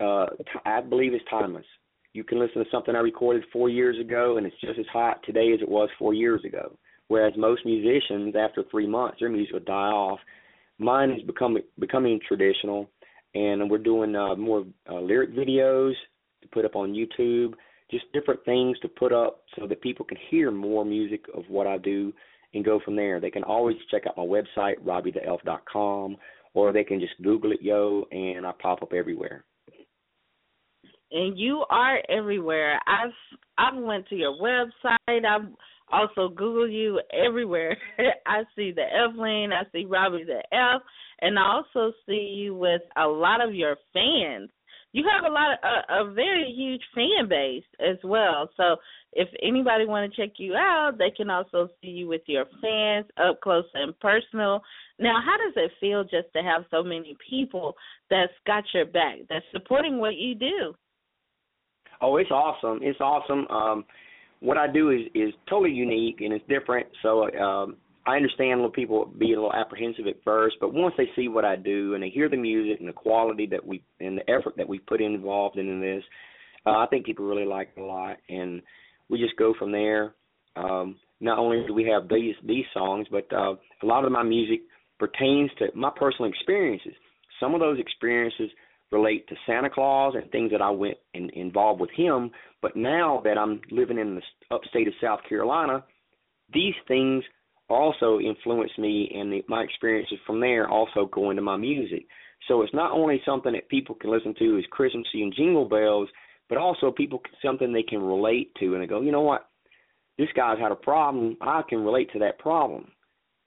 uh, 0.00 0.26
t- 0.38 0.60
I 0.64 0.80
believe, 0.80 1.12
it's 1.12 1.24
timeless. 1.28 1.66
You 2.14 2.24
can 2.24 2.40
listen 2.40 2.64
to 2.64 2.70
something 2.70 2.94
I 2.96 3.00
recorded 3.00 3.44
four 3.52 3.68
years 3.68 3.98
ago, 4.00 4.38
and 4.38 4.46
it's 4.46 4.60
just 4.60 4.78
as 4.78 4.86
hot 4.92 5.20
today 5.24 5.52
as 5.52 5.60
it 5.60 5.68
was 5.68 5.90
four 5.98 6.14
years 6.14 6.42
ago. 6.44 6.76
Whereas 7.08 7.34
most 7.36 7.66
musicians, 7.66 8.34
after 8.34 8.64
three 8.70 8.86
months, 8.86 9.18
their 9.20 9.28
music 9.28 9.52
will 9.52 9.60
die 9.60 9.90
off. 9.90 10.20
Mine 10.78 11.10
is 11.10 11.22
becoming 11.26 11.62
becoming 11.78 12.18
traditional, 12.26 12.88
and 13.34 13.70
we're 13.70 13.78
doing 13.78 14.16
uh, 14.16 14.34
more 14.36 14.64
uh, 14.88 15.00
lyric 15.00 15.34
videos 15.34 15.92
to 16.40 16.48
put 16.48 16.64
up 16.64 16.74
on 16.74 16.94
YouTube 16.94 17.54
just 17.90 18.10
different 18.12 18.44
things 18.44 18.78
to 18.80 18.88
put 18.88 19.12
up 19.12 19.42
so 19.58 19.66
that 19.66 19.80
people 19.80 20.04
can 20.04 20.18
hear 20.30 20.50
more 20.50 20.84
music 20.84 21.24
of 21.34 21.44
what 21.48 21.66
I 21.66 21.78
do 21.78 22.12
and 22.52 22.64
go 22.64 22.80
from 22.84 22.96
there. 22.96 23.20
They 23.20 23.30
can 23.30 23.44
always 23.44 23.76
check 23.90 24.02
out 24.06 24.16
my 24.16 24.24
website, 24.24 24.80
robbytheelf.com, 24.84 26.16
or 26.54 26.72
they 26.72 26.84
can 26.84 27.00
just 27.00 27.14
Google 27.22 27.52
it, 27.52 27.62
yo, 27.62 28.04
and 28.10 28.46
I 28.46 28.52
pop 28.60 28.82
up 28.82 28.92
everywhere. 28.92 29.44
And 31.14 31.38
you 31.38 31.64
are 31.70 31.98
everywhere. 32.10 32.78
I've 32.86 33.12
I've 33.56 33.82
went 33.82 34.08
to 34.08 34.16
your 34.16 34.36
website. 34.36 35.24
I've 35.24 35.48
also 35.90 36.28
Google 36.28 36.68
you 36.68 37.00
everywhere. 37.12 37.76
I 38.26 38.42
see 38.54 38.72
the 38.72 38.84
lane. 39.16 39.52
I 39.52 39.62
see 39.72 39.86
Robby 39.86 40.24
the 40.24 40.42
Elf, 40.54 40.82
and 41.22 41.38
I 41.38 41.42
also 41.42 41.94
see 42.06 42.34
you 42.36 42.54
with 42.54 42.82
a 42.96 43.06
lot 43.06 43.46
of 43.46 43.54
your 43.54 43.76
fans 43.92 44.50
you 44.94 45.04
have 45.12 45.28
a 45.28 45.34
lot 45.34 45.52
of 45.54 45.58
a, 45.64 46.10
a 46.10 46.14
very 46.14 46.54
huge 46.56 46.80
fan 46.94 47.28
base 47.28 47.64
as 47.80 47.96
well. 48.04 48.48
So 48.56 48.76
if 49.12 49.28
anybody 49.42 49.86
want 49.86 50.10
to 50.10 50.16
check 50.16 50.36
you 50.38 50.54
out, 50.54 50.92
they 50.98 51.10
can 51.10 51.30
also 51.30 51.68
see 51.82 51.88
you 51.88 52.06
with 52.06 52.22
your 52.26 52.44
fans 52.62 53.06
up 53.18 53.40
close 53.40 53.64
and 53.74 53.98
personal. 53.98 54.62
Now, 55.00 55.16
how 55.20 55.36
does 55.36 55.54
it 55.56 55.72
feel 55.80 56.04
just 56.04 56.32
to 56.36 56.42
have 56.42 56.64
so 56.70 56.84
many 56.84 57.16
people 57.28 57.74
that's 58.08 58.32
got 58.46 58.62
your 58.72 58.86
back, 58.86 59.18
that's 59.28 59.44
supporting 59.52 59.98
what 59.98 60.14
you 60.14 60.36
do? 60.36 60.76
Oh, 62.00 62.16
it's 62.16 62.30
awesome! 62.30 62.80
It's 62.82 63.00
awesome. 63.00 63.46
Um, 63.48 63.84
what 64.40 64.58
I 64.58 64.70
do 64.70 64.90
is 64.90 65.00
is 65.14 65.32
totally 65.48 65.72
unique 65.72 66.20
and 66.20 66.32
it's 66.32 66.44
different. 66.48 66.86
So 67.02 67.30
um, 67.38 67.76
I 68.06 68.16
understand 68.16 68.60
little 68.60 68.70
people 68.70 69.10
be 69.18 69.32
a 69.32 69.36
little 69.36 69.54
apprehensive 69.54 70.06
at 70.06 70.22
first, 70.22 70.56
but 70.60 70.74
once 70.74 70.94
they 70.98 71.08
see 71.16 71.28
what 71.28 71.44
I 71.44 71.56
do 71.56 71.94
and 71.94 72.02
they 72.02 72.10
hear 72.10 72.28
the 72.28 72.36
music 72.36 72.78
and 72.80 72.88
the 72.88 72.92
quality 72.92 73.46
that 73.46 73.64
we 73.64 73.82
and 74.00 74.18
the 74.18 74.30
effort 74.30 74.54
that 74.56 74.68
we 74.68 74.78
put 74.78 75.00
involved 75.00 75.56
in 75.56 75.80
this, 75.80 76.04
uh, 76.66 76.78
I 76.78 76.86
think 76.90 77.06
people 77.06 77.26
really 77.26 77.46
like 77.46 77.70
it 77.76 77.80
a 77.80 77.84
lot, 77.84 78.16
and 78.28 78.60
we 79.08 79.18
just 79.18 79.36
go 79.36 79.54
from 79.58 79.72
there. 79.72 80.14
Um, 80.56 80.96
not 81.20 81.38
only 81.38 81.66
do 81.66 81.72
we 81.72 81.84
have 81.84 82.08
these 82.08 82.34
these 82.44 82.66
songs, 82.74 83.06
but 83.10 83.26
uh, 83.32 83.54
a 83.82 83.86
lot 83.86 84.04
of 84.04 84.12
my 84.12 84.22
music 84.22 84.60
pertains 84.98 85.50
to 85.58 85.68
my 85.74 85.90
personal 85.96 86.30
experiences. 86.30 86.92
Some 87.40 87.54
of 87.54 87.60
those 87.60 87.80
experiences 87.80 88.50
relate 88.94 89.26
to 89.28 89.34
Santa 89.46 89.68
Claus 89.68 90.14
and 90.14 90.30
things 90.30 90.50
that 90.52 90.62
I 90.62 90.70
went 90.70 90.96
in, 91.12 91.28
involved 91.30 91.80
with 91.80 91.90
him. 91.90 92.30
But 92.62 92.76
now 92.76 93.20
that 93.24 93.36
I'm 93.36 93.60
living 93.70 93.98
in 93.98 94.14
the 94.14 94.22
upstate 94.54 94.88
of 94.88 94.94
South 95.02 95.20
Carolina, 95.28 95.84
these 96.52 96.74
things 96.88 97.24
also 97.68 98.20
influenced 98.20 98.78
me, 98.78 99.10
and 99.14 99.32
the, 99.32 99.42
my 99.48 99.62
experiences 99.62 100.18
from 100.26 100.40
there 100.40 100.68
also 100.68 101.06
go 101.12 101.30
into 101.30 101.42
my 101.42 101.56
music. 101.56 102.06
So 102.48 102.62
it's 102.62 102.74
not 102.74 102.92
only 102.92 103.20
something 103.24 103.52
that 103.52 103.68
people 103.68 103.94
can 103.94 104.10
listen 104.10 104.34
to 104.38 104.58
as 104.58 104.64
Christmassy 104.70 105.22
and 105.22 105.34
Jingle 105.34 105.68
Bells, 105.68 106.08
but 106.48 106.58
also 106.58 106.90
people 106.90 107.20
something 107.44 107.72
they 107.72 107.82
can 107.82 108.02
relate 108.02 108.54
to, 108.60 108.74
and 108.74 108.82
they 108.82 108.86
go, 108.86 109.00
you 109.00 109.12
know 109.12 109.22
what, 109.22 109.48
this 110.18 110.28
guy's 110.36 110.58
had 110.58 110.72
a 110.72 110.76
problem. 110.76 111.36
I 111.40 111.62
can 111.68 111.84
relate 111.84 112.12
to 112.12 112.18
that 112.20 112.38
problem, 112.38 112.88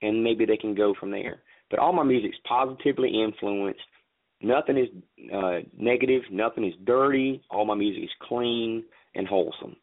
and 0.01 0.23
maybe 0.23 0.45
they 0.45 0.57
can 0.57 0.75
go 0.75 0.93
from 0.99 1.11
there. 1.11 1.43
But 1.69 1.79
all 1.79 1.93
my 1.93 2.03
music's 2.03 2.37
positively 2.47 3.21
influenced. 3.23 3.81
Nothing 4.41 4.77
is 4.77 4.87
uh, 5.33 5.59
negative. 5.77 6.21
Nothing 6.31 6.65
is 6.65 6.73
dirty. 6.85 7.41
All 7.49 7.65
my 7.65 7.75
music 7.75 8.03
is 8.03 8.09
clean 8.27 8.83
and 9.15 9.27
wholesome. 9.27 9.75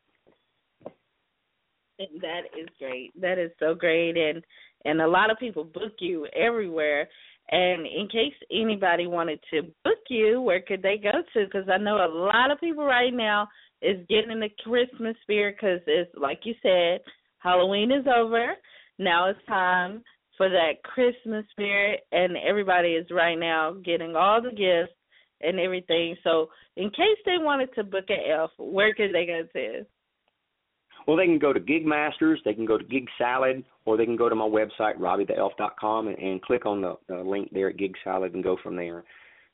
That 1.98 2.42
is 2.58 2.68
great. 2.78 3.12
That 3.20 3.38
is 3.38 3.50
so 3.58 3.74
great, 3.74 4.16
and 4.16 4.42
and 4.84 5.00
a 5.00 5.08
lot 5.08 5.30
of 5.30 5.38
people 5.38 5.64
book 5.64 5.92
you 6.00 6.26
everywhere. 6.34 7.08
And 7.50 7.86
in 7.86 8.08
case 8.10 8.32
anybody 8.50 9.06
wanted 9.06 9.38
to 9.52 9.62
book 9.84 9.98
you, 10.08 10.40
where 10.40 10.62
could 10.62 10.82
they 10.82 10.96
go 10.96 11.10
to? 11.12 11.44
Because 11.44 11.68
I 11.68 11.76
know 11.76 11.96
a 11.96 12.08
lot 12.08 12.50
of 12.50 12.58
people 12.58 12.84
right 12.84 13.12
now 13.12 13.48
is 13.82 13.98
getting 14.08 14.30
in 14.30 14.40
the 14.40 14.48
Christmas 14.62 15.14
spirit 15.22 15.56
because 15.60 15.80
it's 15.86 16.10
like 16.16 16.40
you 16.44 16.54
said, 16.62 17.00
Halloween 17.38 17.92
is 17.92 18.06
over. 18.06 18.54
Now 18.98 19.28
it's 19.28 19.38
time 19.46 20.02
for 20.36 20.48
that 20.48 20.82
Christmas 20.82 21.44
spirit, 21.50 22.00
and 22.12 22.36
everybody 22.36 22.90
is 22.90 23.06
right 23.10 23.38
now 23.38 23.74
getting 23.84 24.16
all 24.16 24.42
the 24.42 24.50
gifts 24.50 24.96
and 25.40 25.60
everything. 25.60 26.16
So, 26.24 26.48
in 26.76 26.90
case 26.90 27.18
they 27.24 27.38
wanted 27.38 27.72
to 27.74 27.84
book 27.84 28.06
an 28.08 28.18
elf, 28.30 28.50
where 28.58 28.94
could 28.94 29.14
they 29.14 29.26
go 29.26 29.42
to? 29.52 29.86
Well, 31.06 31.16
they 31.16 31.26
can 31.26 31.38
go 31.38 31.52
to 31.52 31.60
Gigmasters, 31.60 32.36
they 32.44 32.54
can 32.54 32.64
go 32.64 32.78
to 32.78 32.84
Gig 32.84 33.06
Salad, 33.18 33.62
or 33.84 33.96
they 33.96 34.06
can 34.06 34.16
go 34.16 34.28
to 34.28 34.34
my 34.34 34.48
website, 34.48 34.98
robbytheelf.com, 34.98 36.08
and, 36.08 36.18
and 36.18 36.42
click 36.42 36.64
on 36.64 36.80
the, 36.80 36.96
the 37.08 37.16
link 37.16 37.50
there 37.52 37.68
at 37.68 37.76
Gig 37.76 37.94
Salad 38.02 38.34
and 38.34 38.42
go 38.42 38.56
from 38.62 38.74
there. 38.74 39.04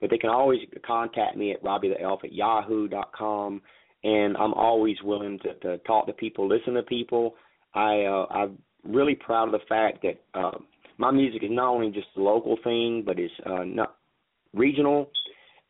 But 0.01 0.11
they 0.11 0.19
can 0.19 0.31
always 0.31 0.61
contact 0.87 1.37
me 1.37 1.53
at 1.53 1.63
robbytheelf 1.63 2.25
at 2.25 2.33
yahoo.com, 2.33 3.61
and 4.05 4.37
I'm 4.37 4.55
always 4.55 4.97
willing 5.03 5.39
to, 5.41 5.55
to 5.55 5.79
talk 5.79 6.07
to 6.07 6.13
people, 6.13 6.49
listen 6.49 6.75
to 6.75 6.83
people. 6.85 7.35
I 7.75 8.05
uh, 8.05 8.27
I'm 8.31 8.59
really 8.85 9.15
proud 9.15 9.49
of 9.49 9.53
the 9.53 9.67
fact 9.69 10.03
that 10.03 10.21
uh, 10.39 10.59
my 11.01 11.11
music 11.11 11.43
is 11.43 11.49
not 11.51 11.71
only 11.71 11.91
just 11.91 12.09
a 12.17 12.21
local 12.21 12.59
thing, 12.63 13.03
but 13.07 13.19
it's 13.19 13.33
uh, 13.47 13.65
not 13.65 13.97
regional, 14.53 15.11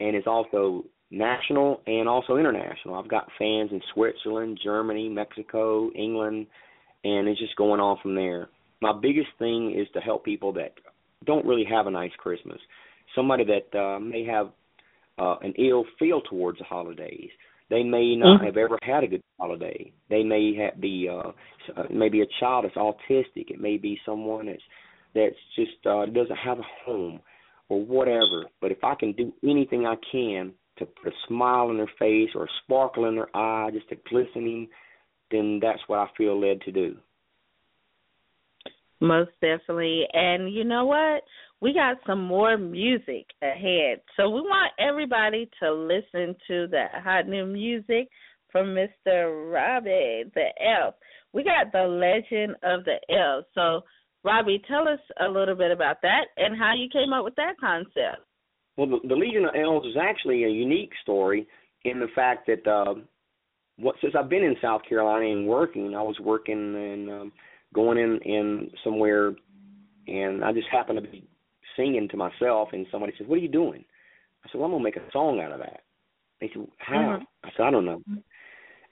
and 0.01 0.17
it's 0.17 0.27
also 0.27 0.85
national 1.13 1.81
and 1.87 2.09
also 2.09 2.37
international. 2.37 2.97
I've 2.97 3.09
got 3.09 3.29
fans 3.39 3.71
in 3.71 3.81
Switzerland, 3.95 4.59
Germany, 4.63 5.09
Mexico, 5.09 5.91
England, 5.93 6.49
and 7.05 7.29
it's 7.29 7.39
just 7.39 7.55
going 7.55 7.81
on 7.81 7.99
from 8.03 8.17
there. 8.17 8.49
My 8.83 8.93
biggest 8.93 9.29
thing 9.39 9.79
is 9.79 9.87
to 9.95 10.01
help 10.01 10.25
people 10.25 10.53
that 10.55 10.73
don't 11.25 11.47
really 11.47 11.65
have 11.71 11.87
a 11.87 11.91
nice 11.93 12.13
Christmas. 12.19 12.59
Somebody 13.15 13.45
that 13.45 13.79
uh, 13.79 14.01
may 14.01 14.25
have 14.25 14.49
uh, 15.17 15.37
an 15.43 15.55
ill 15.59 15.85
feel 15.99 16.23
towards 16.23 16.59
the 16.59 16.65
holidays. 16.65 17.31
They 17.69 17.85
may 17.85 18.17
not 18.17 18.39
mm-hmm. 18.39 18.47
have 18.47 18.57
ever 18.57 18.79
had 18.83 19.05
a 19.05 19.07
good 19.07 19.23
holiday. 19.39 19.93
They 20.09 20.25
may 20.25 20.57
have 20.57 20.81
be 20.81 21.09
uh, 21.09 21.31
uh, 21.77 21.85
maybe 21.89 22.21
a 22.21 22.27
child 22.41 22.65
that's 22.65 22.75
autistic. 22.75 23.51
It 23.51 23.61
may 23.61 23.77
be 23.77 23.97
someone 24.05 24.47
that's 24.47 24.63
that's 25.15 25.37
just 25.57 25.87
uh, 25.87 26.07
doesn't 26.07 26.37
have 26.37 26.59
a 26.59 26.67
home 26.85 27.21
or 27.69 27.85
whatever. 27.85 28.47
But 28.61 28.73
if 28.73 28.83
I 28.85 28.95
can 28.95 29.13
do 29.13 29.33
anything 29.43 29.87
I 29.87 29.97
can 30.11 30.53
to 30.79 30.87
put 30.87 31.13
a 31.13 31.17
smile 31.29 31.69
on 31.69 31.77
their 31.77 31.91
face 31.99 32.31
or 32.35 32.45
a 32.45 32.49
sparkle 32.65 33.07
in 33.07 33.17
their 33.17 33.35
eye, 33.37 33.71
just 33.73 33.91
a 33.93 34.09
glistening, 34.09 34.69
then 35.31 35.61
that's 35.63 35.81
what 35.87 35.99
I 35.99 36.07
feel 36.17 36.41
led 36.41 36.61
to 36.63 36.73
do. 36.73 36.97
Most 39.01 39.31
definitely. 39.41 40.05
And 40.13 40.53
you 40.53 40.65
know 40.65 40.85
what? 40.85 41.23
We 41.61 41.73
got 41.73 41.97
some 42.07 42.25
more 42.25 42.57
music 42.57 43.27
ahead. 43.43 44.01
So 44.17 44.29
we 44.29 44.41
want 44.41 44.73
everybody 44.79 45.49
to 45.63 45.73
listen 45.73 46.35
to 46.49 46.67
that 46.69 46.91
hot 47.03 47.27
new 47.27 47.47
music 47.47 48.09
from 48.51 48.75
Mr. 48.75 49.53
Robby 49.53 50.25
the 50.35 50.49
Elf. 50.61 50.95
We 51.33 51.45
got 51.45 51.73
the 51.73 51.87
legend 51.87 52.57
of 52.63 52.85
the 52.85 52.99
elf. 53.15 53.45
So 53.55 53.83
Robby, 54.25 54.63
tell 54.69 54.87
us 54.87 55.01
a 55.21 55.29
little 55.29 55.55
bit 55.55 55.71
about 55.71 56.03
that 56.03 56.27
and 56.37 56.57
how 56.57 56.75
you 56.75 56.89
came 56.91 57.13
up 57.13 57.25
with 57.25 57.35
that 57.37 57.55
concept. 57.59 58.27
Well, 58.77 58.87
the, 58.87 59.09
the 59.09 59.15
Legion 59.15 59.45
of 59.45 59.55
Elves 59.55 59.87
is 59.87 59.97
actually 60.01 60.45
a 60.45 60.49
unique 60.49 60.93
story 61.03 61.47
in 61.85 62.01
the 62.01 62.07
fact 62.15 62.47
that 62.47 62.67
uh, 62.71 62.95
what 63.79 63.97
since 64.01 64.15
I've 64.19 64.29
been 64.29 64.45
in 64.45 64.57
South 64.61 64.83
Carolina 64.89 65.27
and 65.27 65.47
working, 65.47 65.95
I 65.95 66.03
was 66.03 66.19
working 66.21 66.75
and 66.75 67.11
um, 67.11 67.33
going 67.75 67.99
in 67.99 68.19
in 68.25 68.71
somewhere, 68.85 69.33
and 70.07 70.45
I 70.45 70.53
just 70.53 70.69
happened 70.71 71.03
to 71.03 71.11
be 71.11 71.27
singing 71.77 72.09
to 72.11 72.17
myself, 72.17 72.71
and 72.73 72.87
somebody 72.91 73.13
said, 73.17 73.27
"What 73.27 73.37
are 73.37 73.43
you 73.43 73.49
doing?" 73.49 73.85
I 74.45 74.49
said, 74.51 74.59
"Well, 74.59 74.67
I'm 74.67 74.73
gonna 74.73 74.85
make 74.85 74.97
a 74.97 75.11
song 75.13 75.41
out 75.41 75.53
of 75.53 75.61
that." 75.61 75.83
They 76.41 76.51
said, 76.53 76.67
"How?" 76.79 76.95
Mm-hmm. 76.95 77.25
I 77.45 77.51
said, 77.57 77.67
"I 77.67 77.71
don't 77.71 77.87
know." 77.87 78.03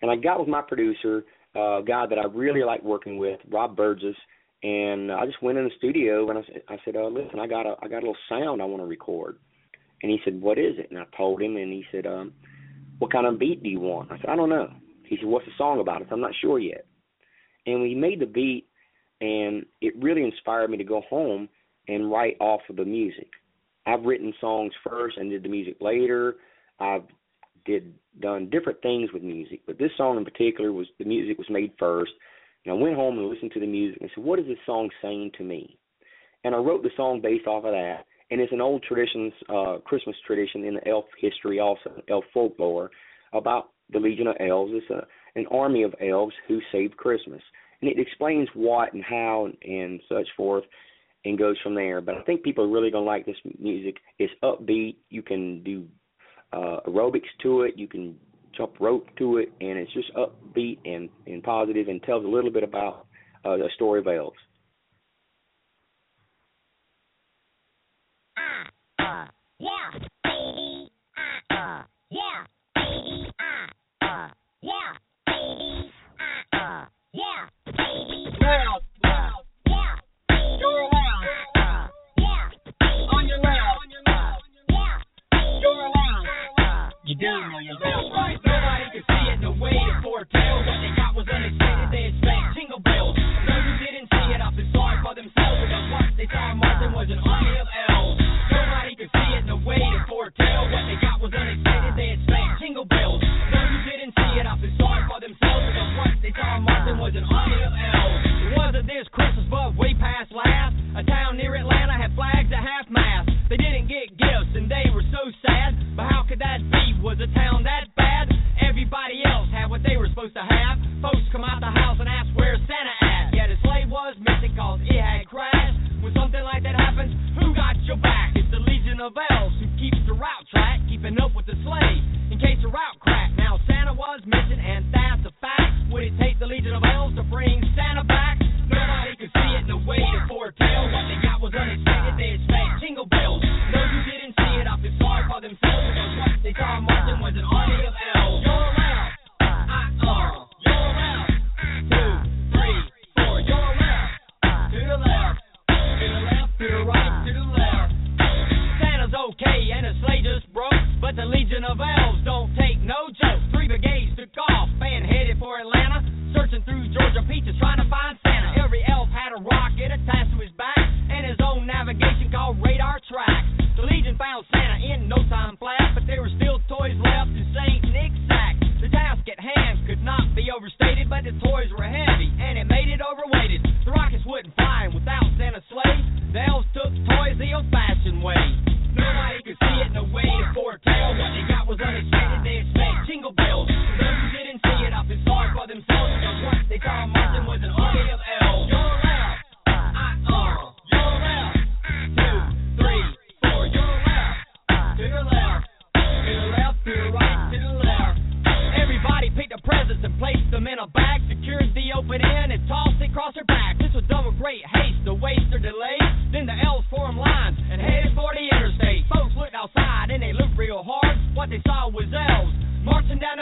And 0.01 0.11
I 0.11 0.17
got 0.17 0.39
with 0.41 0.49
my 0.49 0.63
producer, 0.63 1.25
uh, 1.57 1.79
a 1.79 1.83
guy 1.83 2.07
that 2.07 2.19
I 2.19 2.25
really 2.27 2.63
like 2.63 2.83
working 2.83 3.19
with, 3.19 3.41
Rob 3.51 3.77
Burgess, 3.77 4.17
and 4.63 5.13
I 5.13 5.25
just 5.27 5.43
went 5.43 5.59
in 5.59 5.65
the 5.65 5.71
studio 5.79 6.29
and 6.31 6.39
I 6.39 6.43
said, 6.43 6.63
"I 6.69 6.77
said, 6.85 6.97
uh, 6.97 7.07
listen, 7.07 7.39
I 7.39 7.47
got 7.47 7.67
a 7.67 7.77
I 7.81 7.89
got 7.89 7.99
a 7.99 8.07
little 8.07 8.17
sound 8.29 8.61
I 8.61 8.65
want 8.65 8.83
to 8.83 8.87
record." 8.87 9.39
And 10.03 10.11
he 10.11 10.21
said, 10.25 10.41
"What 10.41 10.59
is 10.59 10.79
it?" 10.79 10.91
And 10.91 10.99
I 10.99 11.05
told 11.17 11.41
him, 11.41 11.57
and 11.57 11.73
he 11.73 11.85
said, 11.93 12.07
um, 12.07 12.33
"What 12.99 13.13
kind 13.13 13.27
of 13.27 13.39
beat 13.39 13.63
do 13.63 13.69
you 13.69 13.81
want?" 13.81 14.11
I 14.11 14.17
said, 14.19 14.31
"I 14.31 14.37
don't 14.37 14.49
know." 14.49 14.71
He 15.05 15.17
said, 15.17 15.27
"What's 15.27 15.47
the 15.47 15.53
song 15.57 15.81
about?" 15.81 16.03
I 16.03 16.05
said, 16.05 16.13
"I'm 16.13 16.21
not 16.21 16.35
sure 16.41 16.59
yet." 16.59 16.87
And 17.67 17.83
we 17.83 17.95
made 17.95 18.21
the 18.21 18.27
beat, 18.27 18.67
and 19.21 19.65
it 19.81 19.95
really 19.97 20.25
inspired 20.25 20.71
me 20.71 20.77
to 20.79 20.85
go 20.85 21.03
home 21.03 21.49
and 21.89 22.11
write 22.11 22.37
off 22.41 22.61
of 22.69 22.77
the 22.77 22.85
music. 22.85 23.29
I've 23.87 24.05
written 24.05 24.35
songs 24.41 24.73
first 24.89 25.17
and 25.17 25.31
did 25.31 25.43
the 25.43 25.49
music 25.49 25.77
later. 25.81 26.37
I've 26.79 27.05
did 27.65 27.95
done 28.21 28.51
different 28.51 28.81
things 28.83 29.13
with 29.13 29.23
music, 29.23 29.61
but 29.67 29.79
this 29.79 29.91
song 29.97 30.17
in 30.17 30.25
particular 30.25 30.73
was 30.73 30.87
the 30.99 31.05
music 31.05 31.39
was 31.39 31.49
made 31.51 31.73
first. 31.79 32.13
And 32.69 32.79
I 32.79 32.83
went 32.83 32.97
home 32.97 33.19
and 33.19 33.29
listened 33.29 33.53
to 33.53 33.61
the 33.61 33.67
music 33.67 34.01
and 34.01 34.11
said, 34.15 34.23
"What 34.23 34.39
is 34.39 34.47
this 34.47 34.59
song 34.67 34.91
saying 35.01 35.33
to 35.39 35.45
me?" 35.45 35.79
And 36.45 36.55
I 36.55 36.59
wrote 36.59 36.83
the 36.83 36.91
song 36.97 37.21
based 37.21 37.47
off 37.47 37.65
of 37.65 37.73
that 37.73 38.05
and 38.31 38.41
it's 38.41 38.53
an 38.53 38.61
old 38.61 38.83
traditions, 38.83 39.33
uh, 39.49 39.79
Christmas 39.85 40.17
tradition 40.27 40.65
in 40.65 40.75
the 40.75 40.89
elf 40.89 41.07
history, 41.19 41.61
also 41.61 42.03
elf 42.09 42.25
folklore, 42.33 42.91
about 43.33 43.71
the 43.91 43.99
Legion 43.99 44.27
of 44.27 44.37
Elves. 44.41 44.73
It's 44.75 44.91
a, 44.91 45.07
an 45.39 45.47
army 45.51 45.83
of 45.83 45.95
elves 46.01 46.35
who 46.47 46.61
saved 46.71 46.97
Christmas, 46.97 47.41
and 47.81 47.91
it 47.91 47.99
explains 47.99 48.49
what 48.55 48.93
and 48.93 49.03
how 49.03 49.47
and, 49.47 49.57
and 49.63 50.01
such 50.09 50.29
forth, 50.37 50.65
and 51.25 51.39
goes 51.39 51.57
from 51.63 51.75
there. 51.75 52.01
But 52.01 52.17
I 52.17 52.23
think 52.23 52.43
people 52.43 52.65
are 52.65 52.69
really 52.69 52.91
going 52.91 53.05
to 53.05 53.11
like 53.11 53.25
this 53.25 53.37
music. 53.59 53.97
It's 54.19 54.33
upbeat. 54.43 54.97
You 55.09 55.23
can 55.23 55.63
do 55.63 55.87
uh, 56.53 56.81
aerobics 56.87 57.29
to 57.43 57.63
it. 57.63 57.79
You 57.79 57.89
can 57.89 58.17
jump 58.59 58.79
rope 58.81 59.07
to 59.17 59.39
it, 59.39 59.53
and 59.61 59.79
it's 59.79 59.93
just 59.93 60.13
upbeat 60.15 60.79
and 60.85 61.09
and 61.27 61.43
positive, 61.43 61.89
and 61.89 62.03
tells 62.03 62.25
a 62.25 62.29
little 62.29 62.51
bit 62.51 62.63
about 62.63 63.07
uh, 63.45 63.57
the 63.57 63.71
story 63.75 64.01
of 64.01 64.07
elves. 64.07 64.37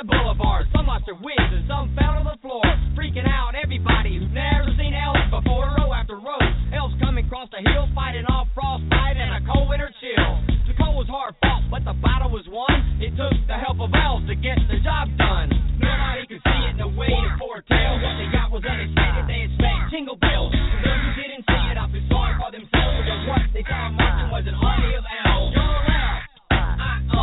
Boulevard. 0.07 0.67
Some 0.73 0.87
lost 0.87 1.05
their 1.07 1.19
wigs 1.19 1.51
and 1.53 1.67
some 1.67 1.91
fell 1.99 2.17
to 2.19 2.25
the 2.25 2.39
floor, 2.41 2.65
freaking 2.95 3.27
out 3.27 3.59
everybody 3.59 4.19
who'd 4.19 4.33
never 4.33 4.71
seen 4.79 4.95
elves 4.95 5.27
before. 5.31 5.67
Row 5.77 5.93
after 5.93 6.17
row, 6.17 6.41
elves 6.73 6.95
coming 7.03 7.27
across 7.27 7.51
the 7.51 7.61
hill, 7.61 7.91
fighting 7.95 8.25
off 8.31 8.49
frostbite 8.55 9.19
and 9.19 9.37
a 9.37 9.41
cold 9.51 9.69
winter 9.69 9.91
chill. 10.01 10.31
The 10.67 10.75
cold 10.79 10.97
was 10.97 11.11
hard 11.11 11.35
fought, 11.43 11.67
but 11.71 11.83
the 11.85 11.95
battle 12.03 12.31
was 12.31 12.47
won. 12.49 12.75
It 13.03 13.15
took 13.19 13.35
the 13.47 13.59
help 13.59 13.83
of 13.83 13.91
elves 13.95 14.27
to 14.31 14.35
get 14.35 14.59
the 14.71 14.79
job 14.83 15.11
done. 15.19 15.51
Nobody 15.79 16.27
could 16.27 16.43
see 16.43 16.63
it, 16.71 16.75
no 16.79 16.89
way 16.91 17.11
to 17.11 17.31
foretell. 17.39 17.93
What 18.03 18.15
they 18.19 18.29
got 18.33 18.51
was 18.51 18.63
unexpected. 18.67 19.27
They 19.27 19.47
expect 19.51 19.91
jingle 19.91 20.19
bells. 20.19 20.51
For 20.55 20.81
those 20.83 21.03
who 21.03 21.13
didn't 21.23 21.45
see 21.47 21.65
it, 21.71 21.77
I 21.79 21.85
feel 21.91 22.07
sorry 22.11 22.35
for 22.39 22.51
themselves 22.51 22.95
because 23.03 23.23
what 23.31 23.43
they 23.55 23.65
saw 23.67 23.91
Martin 23.95 24.27
was 24.31 24.45
an 24.47 24.57
army 24.59 24.93
of 24.99 25.05
elves. 25.07 25.55
You're 25.55 25.63
around, 25.63 26.19
I 26.51 26.93
uh, 27.07 27.17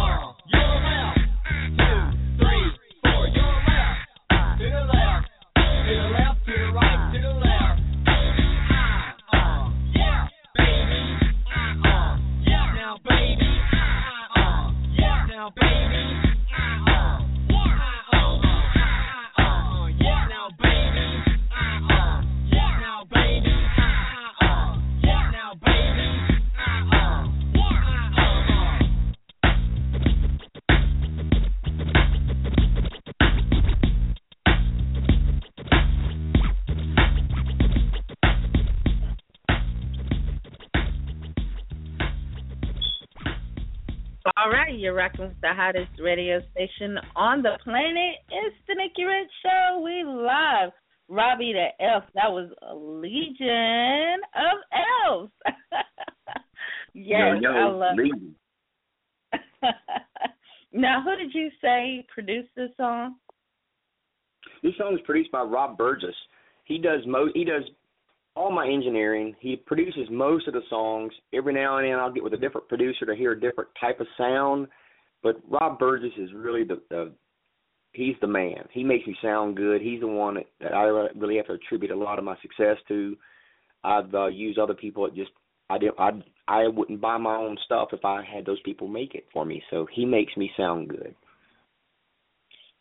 You're 44.83 44.93
rocking 44.93 45.21
with 45.21 45.39
the 45.41 45.53
hottest 45.53 45.97
radio 45.97 46.41
station 46.51 46.97
on 47.15 47.41
the 47.41 47.57
planet. 47.63 48.15
It's 48.29 48.55
the 48.67 48.75
Nikki 48.75 49.05
Rich 49.05 49.29
Show. 49.41 49.81
We 49.81 50.03
love 50.03 50.73
Robby 51.07 51.53
the 51.53 51.85
Elf. 51.85 52.03
That 52.15 52.29
was 52.29 52.49
a 52.69 52.75
legion 52.75 54.19
of 54.35 54.59
elves. 55.07 55.31
yes, 56.93 57.37
yo, 57.41 57.49
yo, 57.49 57.49
I 57.49 57.69
love 57.69 57.95
Legion. 57.95 58.35
now, 60.73 61.01
who 61.01 61.15
did 61.15 61.33
you 61.33 61.49
say 61.61 62.05
produced 62.13 62.49
this 62.57 62.71
song? 62.75 63.15
This 64.63 64.73
song 64.77 64.95
is 64.95 65.01
produced 65.05 65.31
by 65.31 65.43
Rob 65.43 65.77
Burgess. 65.77 66.13
He 66.65 66.77
does 66.77 66.99
mo 67.07 67.29
he 67.33 67.45
does 67.45 67.63
all 68.35 68.51
my 68.51 68.67
engineering. 68.67 69.35
He 69.39 69.55
produces 69.55 70.07
most 70.09 70.47
of 70.47 70.53
the 70.53 70.61
songs. 70.69 71.13
Every 71.33 71.53
now 71.53 71.77
and 71.77 71.87
then 71.87 71.99
I'll 71.99 72.11
get 72.11 72.23
with 72.23 72.33
a 72.33 72.37
different 72.37 72.67
producer 72.67 73.05
to 73.05 73.15
hear 73.15 73.33
a 73.33 73.39
different 73.39 73.69
type 73.79 73.99
of 73.99 74.07
sound. 74.17 74.67
But 75.21 75.39
Rob 75.49 75.79
Burgess 75.79 76.11
is 76.17 76.29
really 76.33 76.63
the, 76.63 76.81
the 76.89 77.11
he's 77.93 78.15
the 78.21 78.27
man. 78.27 78.67
He 78.71 78.83
makes 78.83 79.07
me 79.07 79.15
sound 79.21 79.55
good. 79.55 79.81
He's 79.81 80.01
the 80.01 80.07
one 80.07 80.35
that, 80.35 80.45
that 80.59 80.73
I 80.73 80.83
really 81.15 81.37
have 81.37 81.47
to 81.47 81.53
attribute 81.53 81.91
a 81.91 81.95
lot 81.95 82.19
of 82.19 82.25
my 82.25 82.35
success 82.41 82.77
to. 82.87 83.15
I've 83.83 84.13
uh, 84.13 84.27
used 84.27 84.59
other 84.59 84.73
people 84.73 85.03
that 85.03 85.15
just 85.15 85.31
I 85.69 85.77
didn't. 85.77 85.99
I 85.99 86.11
I 86.47 86.67
wouldn't 86.67 87.01
buy 87.01 87.17
my 87.17 87.35
own 87.35 87.57
stuff 87.65 87.89
if 87.93 88.03
I 88.03 88.23
had 88.23 88.45
those 88.45 88.61
people 88.61 88.87
make 88.87 89.15
it 89.15 89.25
for 89.31 89.45
me. 89.45 89.61
So 89.69 89.87
he 89.93 90.05
makes 90.05 90.35
me 90.35 90.51
sound 90.57 90.89
good. 90.89 91.15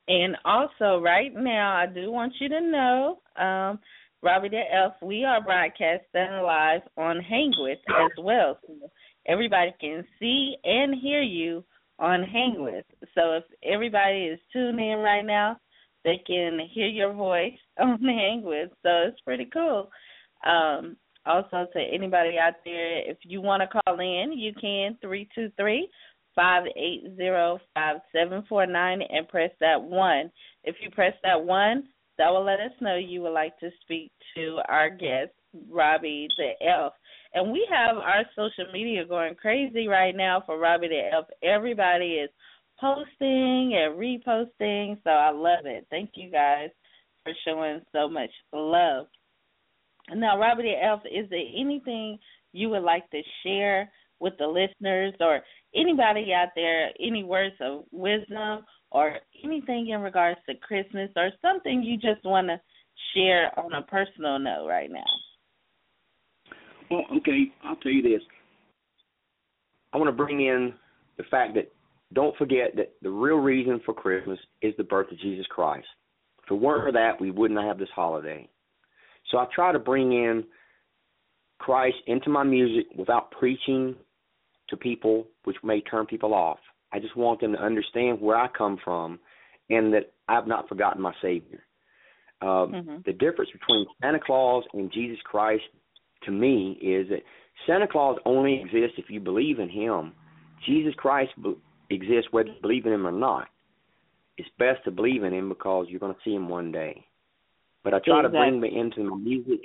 And 0.09 0.37
also, 0.45 1.01
right 1.01 1.33
now, 1.33 1.77
I 1.77 1.87
do 1.87 2.11
want 2.11 2.33
you 2.41 2.49
to 2.49 2.61
know, 2.61 3.19
um, 3.37 3.79
Robby 4.22 4.48
the 4.48 4.62
Elf, 4.72 4.94
we 5.02 5.24
are 5.24 5.42
broadcasting 5.42 6.42
live 6.44 6.82
on 6.96 7.20
Hangwith 7.20 7.72
as 7.72 8.11
well. 8.18 8.58
So 8.66 8.90
everybody 9.26 9.74
can 9.80 10.04
see 10.18 10.56
and 10.64 10.94
hear 10.94 11.22
you 11.22 11.64
on 11.98 12.24
Hangwith. 12.24 12.85
So 13.14 13.32
if 13.32 13.44
everybody 13.64 14.26
is 14.26 14.38
tuned 14.52 14.78
in 14.80 14.98
right 14.98 15.24
now, 15.24 15.58
they 16.04 16.22
can 16.26 16.58
hear 16.72 16.87
your 16.87 17.12
voice 17.12 17.58
on 17.80 17.98
Hangwith. 17.98 18.70
So 18.82 18.90
it's 19.08 19.20
pretty 19.20 19.48
cool. 19.52 19.90
Um, 20.46 20.96
Also, 21.24 21.66
to 21.72 21.80
anybody 21.80 22.37
out 22.37 22.54
there, 22.64 22.98
if 23.08 23.18
you 23.22 23.40
want 23.40 23.62
to 23.62 23.68
call 23.68 24.00
in, 24.00 24.32
you 24.37 24.52
can 24.61 24.96
three 25.00 25.28
two 25.35 25.50
three 25.56 25.88
five 26.35 26.64
eight 26.76 27.04
zero 27.16 27.61
five 27.74 27.98
seven 28.12 28.42
four 28.48 28.66
nine 28.66 29.02
and 29.02 29.28
press 29.28 29.50
that 29.61 29.80
one. 29.80 30.32
If 30.64 30.76
you 30.82 30.90
press 30.90 31.14
that 31.22 31.40
one, 31.40 31.85
that 32.18 32.31
will 32.31 32.44
let 32.44 32.61
us 32.61 32.72
know 32.81 32.96
you 32.96 33.22
would 33.22 33.33
like 33.33 33.59
to 33.61 33.70
speak 33.83 34.12
to 34.37 34.59
our 34.68 34.90
guest, 34.90 35.31
Robby 35.70 36.29
the 36.37 36.66
Elf. 36.66 36.92
And 37.35 37.53
we 37.53 37.66
have 37.70 37.96
our 37.96 38.25
social 38.37 38.70
media 38.72 39.05
going 39.05 39.35
crazy 39.35 39.88
right 39.88 40.14
now 40.14 40.42
for 40.44 40.59
Robby 40.59 40.88
the 40.88 41.14
Elf. 41.14 41.27
Everybody 41.42 42.16
is 42.16 42.31
posting 42.79 43.75
and 43.75 43.98
reposting, 43.98 44.98
so 45.05 45.11
I 45.11 45.31
love 45.31 45.64
it. 45.64 45.87
Thank 45.90 46.11
you 46.14 46.31
guys 46.31 46.70
for 47.25 47.33
showing 47.44 47.81
so 47.92 48.09
much 48.09 48.31
love. 48.53 49.07
Now, 50.14 50.38
Robby 50.38 50.64
the 50.64 50.87
Elf, 50.87 51.01
is 51.07 51.31
there 51.31 51.40
anything 51.57 52.18
you 52.53 52.68
would 52.70 52.83
like 52.83 53.09
to 53.11 53.22
share 53.42 53.90
with 54.20 54.35
the 54.38 54.46
listeners 54.46 55.14
or 55.20 55.40
anybody 55.75 56.33
out 56.35 56.48
there, 56.55 56.90
any 57.01 57.25
words 57.25 57.55
of 57.61 57.85
wisdom 57.90 58.64
or 58.92 59.16
anything 59.42 59.88
in 59.88 60.00
regards 60.00 60.38
to 60.48 60.55
Christmas 60.57 61.11
or 61.16 61.31
something 61.40 61.83
you 61.83 61.96
just 61.96 62.24
want 62.24 62.48
to 62.48 62.61
share 63.14 63.59
on 63.59 63.72
a 63.72 63.83
personal 63.83 64.38
note 64.38 64.66
right 64.68 64.90
now? 64.90 65.02
Well, 66.90 67.05
okay, 67.16 67.44
I'll 67.64 67.76
tell 67.76 67.92
you 67.92 68.02
this. 68.02 68.22
I 69.92 69.96
want 69.96 70.09
to 70.09 70.16
bring 70.16 70.40
in 70.40 70.74
the 71.16 71.24
fact 71.24 71.55
that 71.55 71.72
don't 72.12 72.37
forget 72.37 72.76
that 72.76 72.92
the 73.00 73.11
real 73.11 73.37
reason 73.37 73.81
for 73.85 73.94
Christmas 73.94 74.38
is 74.61 74.74
the 74.76 74.85
birth 74.85 75.11
of 75.11 75.18
Jesus 75.18 75.46
Christ. 75.46 75.87
If 76.44 76.50
it 76.50 76.55
weren't 76.55 76.85
for 76.85 76.92
that, 76.92 77.20
we 77.20 77.31
wouldn't 77.31 77.61
have 77.61 77.78
this 77.78 77.88
holiday. 77.94 78.48
So 79.31 79.38
I 79.38 79.46
try 79.55 79.72
to 79.72 79.78
bring 79.78 80.12
in 80.12 80.44
Christ 81.59 81.96
into 82.07 82.28
my 82.28 82.42
music 82.42 82.87
without 82.96 83.31
preaching 83.31 83.94
to 84.68 84.76
people, 84.76 85.26
which 85.44 85.57
may 85.62 85.81
turn 85.81 86.07
people 86.07 86.35
off. 86.35 86.59
I 86.92 86.98
just 86.98 87.16
want 87.16 87.40
them 87.40 87.52
to 87.52 87.62
understand 87.62 88.20
where 88.20 88.37
I 88.37 88.48
come 88.48 88.78
from 88.85 89.18
and 89.70 89.92
that 89.94 90.12
I've 90.28 90.46
not 90.46 90.68
forgotten 90.68 91.02
my 91.02 91.14
Savior. 91.22 91.64
Um, 92.40 92.72
Mm-hmm. 92.72 92.96
The 93.07 93.12
difference 93.12 93.50
between 93.52 93.87
Santa 94.00 94.18
Claus 94.24 94.64
and 94.74 94.92
Jesus 94.92 95.18
Christ 95.24 95.62
to 96.24 96.33
me 96.33 96.78
is 96.83 97.09
that 97.09 97.22
Santa 97.66 97.87
Claus 97.87 98.18
only 98.24 98.61
exists 98.61 98.98
if 98.98 99.07
you 99.09 99.20
believe 99.20 99.59
in 99.59 99.68
Him. 99.68 100.12
Jesus 100.66 100.92
Christ 100.96 101.31
be- 101.42 101.57
exists 101.90 102.33
whether 102.33 102.48
you 102.48 102.61
believe 102.61 102.87
in 102.87 102.92
Him 102.92 103.07
or 103.07 103.12
not. 103.12 103.48
It's 104.38 104.48
best 104.59 104.85
to 104.85 104.90
believe 104.90 105.22
in 105.22 105.33
Him 105.33 105.48
because 105.48 105.87
you're 105.88 106.00
going 106.00 106.14
to 106.14 106.20
see 106.24 106.35
Him 106.35 106.48
one 106.48 106.72
day. 106.72 107.05
But 107.85 107.94
I 107.94 108.00
try 108.00 108.22
to 108.22 108.28
bring 108.28 108.57
Exactly. 108.57 108.70
me 108.70 108.81
into 108.81 109.11
my 109.11 109.16
music, 109.16 109.61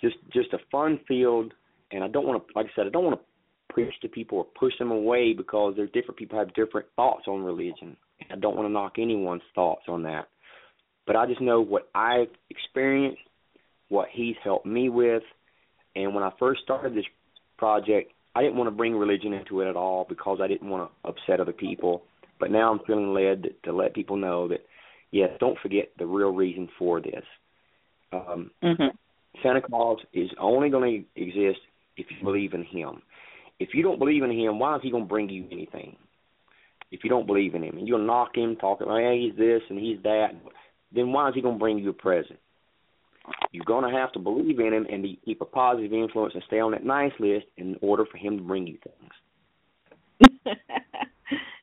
just 0.00 0.16
just 0.32 0.52
a 0.52 0.58
fun 0.70 1.00
field, 1.06 1.54
and 1.92 2.02
I 2.04 2.08
don't 2.08 2.26
want 2.26 2.46
to, 2.46 2.52
like 2.54 2.66
I 2.66 2.70
said, 2.74 2.86
I 2.86 2.90
don't 2.90 3.04
want 3.04 3.18
to 3.20 3.25
preach 3.76 3.92
to 4.00 4.08
people 4.08 4.38
or 4.38 4.46
push 4.58 4.72
them 4.78 4.90
away 4.90 5.34
because 5.34 5.74
there's 5.76 5.90
different 5.90 6.16
people 6.16 6.38
have 6.38 6.54
different 6.54 6.86
thoughts 6.96 7.24
on 7.28 7.44
religion. 7.44 7.94
I 8.30 8.36
don't 8.36 8.56
want 8.56 8.66
to 8.66 8.72
knock 8.72 8.94
anyone's 8.98 9.42
thoughts 9.54 9.82
on 9.86 10.02
that. 10.04 10.28
But 11.06 11.16
I 11.16 11.26
just 11.26 11.42
know 11.42 11.60
what 11.60 11.90
I've 11.94 12.30
experienced, 12.48 13.20
what 13.90 14.08
he's 14.10 14.34
helped 14.42 14.64
me 14.64 14.88
with, 14.88 15.22
and 15.94 16.14
when 16.14 16.24
I 16.24 16.30
first 16.38 16.62
started 16.62 16.94
this 16.94 17.04
project, 17.58 18.12
I 18.34 18.40
didn't 18.40 18.56
want 18.56 18.68
to 18.68 18.74
bring 18.74 18.94
religion 18.94 19.34
into 19.34 19.60
it 19.60 19.68
at 19.68 19.76
all 19.76 20.06
because 20.08 20.38
I 20.42 20.48
didn't 20.48 20.70
want 20.70 20.90
to 20.90 21.08
upset 21.08 21.40
other 21.40 21.52
people. 21.52 22.02
But 22.40 22.50
now 22.50 22.72
I'm 22.72 22.80
feeling 22.86 23.12
led 23.12 23.42
to, 23.42 23.50
to 23.64 23.76
let 23.76 23.94
people 23.94 24.16
know 24.16 24.48
that, 24.48 24.64
yes, 25.10 25.28
don't 25.38 25.58
forget 25.58 25.90
the 25.98 26.06
real 26.06 26.30
reason 26.30 26.68
for 26.78 27.00
this. 27.02 27.24
Um, 28.12 28.50
Mhm. 28.62 28.96
Santa 29.42 29.60
Claus 29.60 29.98
is 30.14 30.30
only 30.38 30.70
going 30.70 31.04
to 31.14 31.20
exist 31.20 31.60
if 31.98 32.06
you 32.10 32.16
believe 32.24 32.54
in 32.54 32.64
him. 32.64 33.02
If 33.58 33.70
you 33.72 33.82
don't 33.82 33.98
believe 33.98 34.22
in 34.22 34.30
him, 34.30 34.58
why 34.58 34.76
is 34.76 34.82
he 34.82 34.90
going 34.90 35.04
to 35.04 35.08
bring 35.08 35.28
you 35.28 35.46
anything? 35.50 35.96
If 36.90 37.02
you 37.02 37.10
don't 37.10 37.26
believe 37.26 37.54
in 37.54 37.64
him, 37.64 37.78
and 37.78 37.88
you'll 37.88 38.06
knock 38.06 38.36
him, 38.36 38.56
talking, 38.56 38.86
oh, 38.88 38.96
hey, 38.96 39.20
he's 39.20 39.36
this 39.36 39.62
and 39.70 39.78
he's 39.78 40.00
that, 40.04 40.28
then 40.94 41.12
why 41.12 41.28
is 41.28 41.34
he 41.34 41.42
going 41.42 41.56
to 41.56 41.58
bring 41.58 41.78
you 41.78 41.90
a 41.90 41.92
present? 41.92 42.38
You're 43.50 43.64
going 43.64 43.90
to 43.90 43.98
have 43.98 44.12
to 44.12 44.18
believe 44.18 44.60
in 44.60 44.72
him 44.72 44.86
and 44.90 45.04
keep 45.24 45.40
a 45.40 45.44
positive 45.44 45.92
influence 45.92 46.34
and 46.34 46.42
stay 46.46 46.60
on 46.60 46.72
that 46.72 46.84
nice 46.84 47.12
list 47.18 47.46
in 47.56 47.76
order 47.82 48.04
for 48.10 48.18
him 48.18 48.36
to 48.36 48.42
bring 48.42 48.66
you 48.66 48.78
things. 48.84 50.56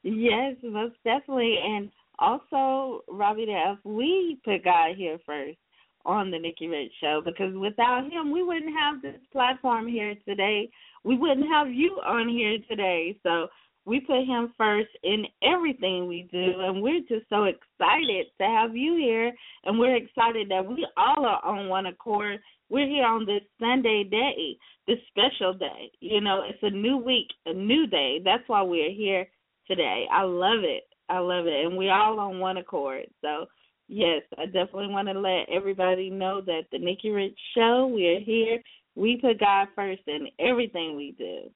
yes, 0.03 0.55
most 0.61 0.95
definitely. 1.05 1.57
And 1.63 1.89
also, 2.19 3.03
Robby 3.07 3.45
the 3.45 3.53
Elf, 3.53 3.79
we 3.83 4.39
put 4.43 4.63
God 4.63 4.95
here 4.97 5.19
first 5.25 5.57
on 6.05 6.31
the 6.31 6.39
Nikki 6.39 6.67
Rich 6.67 6.91
Show 6.99 7.21
because 7.23 7.55
without 7.55 8.03
him, 8.11 8.31
we 8.31 8.43
wouldn't 8.43 8.73
have 8.77 9.01
this 9.01 9.19
platform 9.31 9.87
here 9.87 10.15
today. 10.27 10.69
We 11.03 11.17
wouldn't 11.17 11.47
have 11.51 11.71
you 11.71 11.99
on 12.05 12.29
here 12.29 12.57
today. 12.69 13.17
So 13.23 13.47
we 13.85 13.99
put 13.99 14.25
him 14.25 14.53
first 14.57 14.89
in 15.03 15.25
everything 15.43 16.07
we 16.07 16.27
do, 16.31 16.61
and 16.61 16.81
we're 16.81 17.01
just 17.01 17.27
so 17.29 17.43
excited 17.43 18.27
to 18.39 18.47
have 18.47 18.75
you 18.75 18.95
here. 18.95 19.33
And 19.65 19.77
we're 19.77 19.97
excited 19.97 20.49
that 20.49 20.65
we 20.65 20.87
all 20.95 21.25
are 21.25 21.43
on 21.43 21.67
one 21.67 21.87
accord. 21.87 22.39
We're 22.69 22.87
here 22.87 23.05
on 23.05 23.25
this 23.25 23.41
Sunday 23.59 24.05
day, 24.09 24.57
this 24.87 24.99
special 25.09 25.53
day. 25.53 25.91
You 25.99 26.21
know, 26.21 26.43
it's 26.47 26.63
a 26.63 26.69
new 26.69 26.97
week, 26.97 27.27
a 27.45 27.53
new 27.53 27.85
day. 27.87 28.21
That's 28.23 28.43
why 28.47 28.61
we're 28.61 28.91
here 28.91 29.27
today. 29.67 30.05
I 30.11 30.23
love 30.23 30.63
it. 30.63 30.83
I 31.09 31.19
love 31.19 31.45
it. 31.45 31.65
And 31.65 31.77
we're 31.77 31.93
all 31.93 32.19
on 32.19 32.39
one 32.39 32.57
accord. 32.57 33.05
So, 33.21 33.47
yes, 33.89 34.21
I 34.37 34.45
definitely 34.45 34.87
want 34.87 35.09
to 35.09 35.19
let 35.19 35.53
everybody 35.53 36.09
know 36.09 36.41
that 36.45 36.63
the 36.71 36.79
Nikki 36.79 37.09
Rich 37.09 37.37
Show, 37.53 37.91
we're 37.93 38.21
here. 38.21 38.59
We 38.95 39.17
put 39.17 39.39
God 39.39 39.67
first 39.75 40.01
in 40.07 40.27
everything 40.39 40.95
we 40.95 41.15
do. 41.17 41.49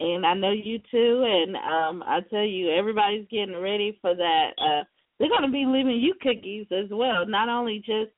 And 0.00 0.24
I 0.24 0.34
know 0.34 0.52
you 0.52 0.78
too. 0.90 1.24
And 1.26 1.56
um 1.56 2.02
I 2.06 2.20
tell 2.30 2.44
you, 2.44 2.70
everybody's 2.70 3.26
getting 3.30 3.56
ready 3.60 3.98
for 4.00 4.14
that. 4.14 4.50
Uh 4.58 4.84
they're 5.18 5.28
gonna 5.28 5.50
be 5.50 5.66
leaving 5.66 6.00
you 6.00 6.14
cookies 6.22 6.66
as 6.72 6.88
well. 6.90 7.26
Not 7.26 7.48
only 7.48 7.78
just 7.78 8.10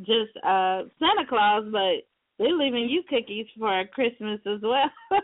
just 0.00 0.36
uh 0.44 0.84
Santa 0.98 1.26
Claus, 1.28 1.64
but 1.70 2.06
they're 2.38 2.56
leaving 2.56 2.88
you 2.88 3.02
cookies 3.08 3.46
for 3.58 3.84
Christmas 3.94 4.40
as 4.46 4.60
well. 4.62 4.90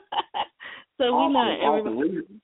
so 0.98 1.16
we 1.16 1.32
know 1.32 1.56
everybody. 1.62 2.08
Leave- 2.08 2.40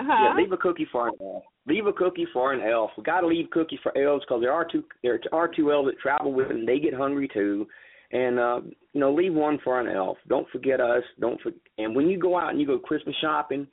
Huh? 0.00 0.30
Yeah, 0.34 0.34
leave 0.42 0.50
a 0.52 0.56
cookie 0.56 0.88
for 0.90 1.08
an 1.08 1.14
elf. 1.20 1.44
Leave 1.66 1.86
a 1.86 1.92
cookie 1.92 2.26
for 2.32 2.52
an 2.52 2.60
elf. 2.60 2.90
We 2.96 3.04
got 3.04 3.20
to 3.20 3.26
leave 3.28 3.48
cookies 3.50 3.78
for 3.84 3.96
elves 3.96 4.24
because 4.26 4.40
there 4.40 4.52
are 4.52 4.64
two 4.64 4.82
there 5.04 5.20
are 5.32 5.46
two 5.46 5.70
elves 5.70 5.90
that 5.90 5.98
travel 6.00 6.32
with 6.32 6.48
them. 6.48 6.66
They 6.66 6.80
get 6.80 6.92
hungry 6.94 7.28
too, 7.32 7.68
and 8.12 8.38
uh, 8.38 8.60
you 8.92 9.00
know, 9.00 9.12
leave 9.12 9.34
one 9.34 9.58
for 9.64 9.80
an 9.80 9.94
elf. 9.94 10.18
Don't 10.28 10.48
forget 10.50 10.80
us. 10.80 11.02
Don't 11.20 11.40
for, 11.40 11.52
and 11.78 11.94
when 11.94 12.08
you 12.08 12.18
go 12.18 12.38
out 12.38 12.50
and 12.50 12.60
you 12.60 12.66
go 12.66 12.78
Christmas 12.78 13.16
shopping, 13.20 13.66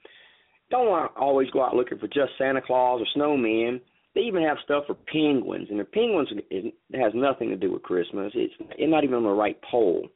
don't 0.71 0.88
want 0.88 1.13
to 1.13 1.19
always 1.19 1.49
go 1.52 1.63
out 1.63 1.75
looking 1.75 1.99
for 1.99 2.08
just 2.08 2.32
Santa 2.38 2.62
Claus 2.62 3.02
or 3.02 3.19
snowmen. 3.19 3.82
They 4.15 4.21
even 4.21 4.43
have 4.43 4.58
stuff 4.63 4.86
for 4.88 4.95
penguins, 4.95 5.67
and 5.69 5.80
the 5.80 5.84
penguins 5.84 6.30
is, 6.49 6.65
has 6.93 7.12
nothing 7.13 7.49
to 7.49 7.56
do 7.56 7.71
with 7.71 7.84
Christmas. 7.84 8.32
It's 8.36 8.54
it's 8.60 8.91
not 8.91 9.04
even 9.04 9.17
on 9.17 9.23
the 9.23 9.30
right 9.30 9.58
pole. 9.69 10.08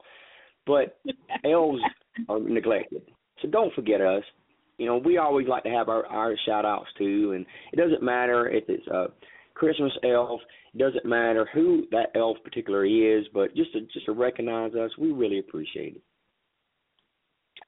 But 0.66 0.98
elves 1.46 1.82
are 2.30 2.40
neglected, 2.40 3.04
so 3.42 3.50
don't 3.50 3.74
forget 3.74 4.02
us 4.02 4.24
you 4.78 4.88
know, 4.88 4.98
we 4.98 5.18
always 5.18 5.48
like 5.48 5.64
to 5.64 5.70
have 5.70 5.90
our, 5.90 6.06
our 6.08 6.36
shout 6.46 6.66
outs 6.66 6.90
too 6.98 7.34
and 7.36 7.46
it 7.72 7.78
doesn't 7.78 8.04
matter 8.04 8.50
if 8.50 8.64
it's 8.68 8.88
a 8.88 9.08
Christmas 9.56 9.92
elf, 10.04 10.42
doesn't 10.78 11.06
matter 11.06 11.48
who 11.54 11.86
that 11.92 12.10
elf 12.16 12.38
particularly 12.44 13.02
is, 13.02 13.26
but 13.34 13.56
just 13.56 13.74
to 13.74 13.82
just 13.94 14.06
to 14.06 14.14
recognize 14.14 14.74
us, 14.74 14.92
we 14.98 15.12
really 15.12 15.40
appreciate 15.40 15.96
it. 15.96 16.02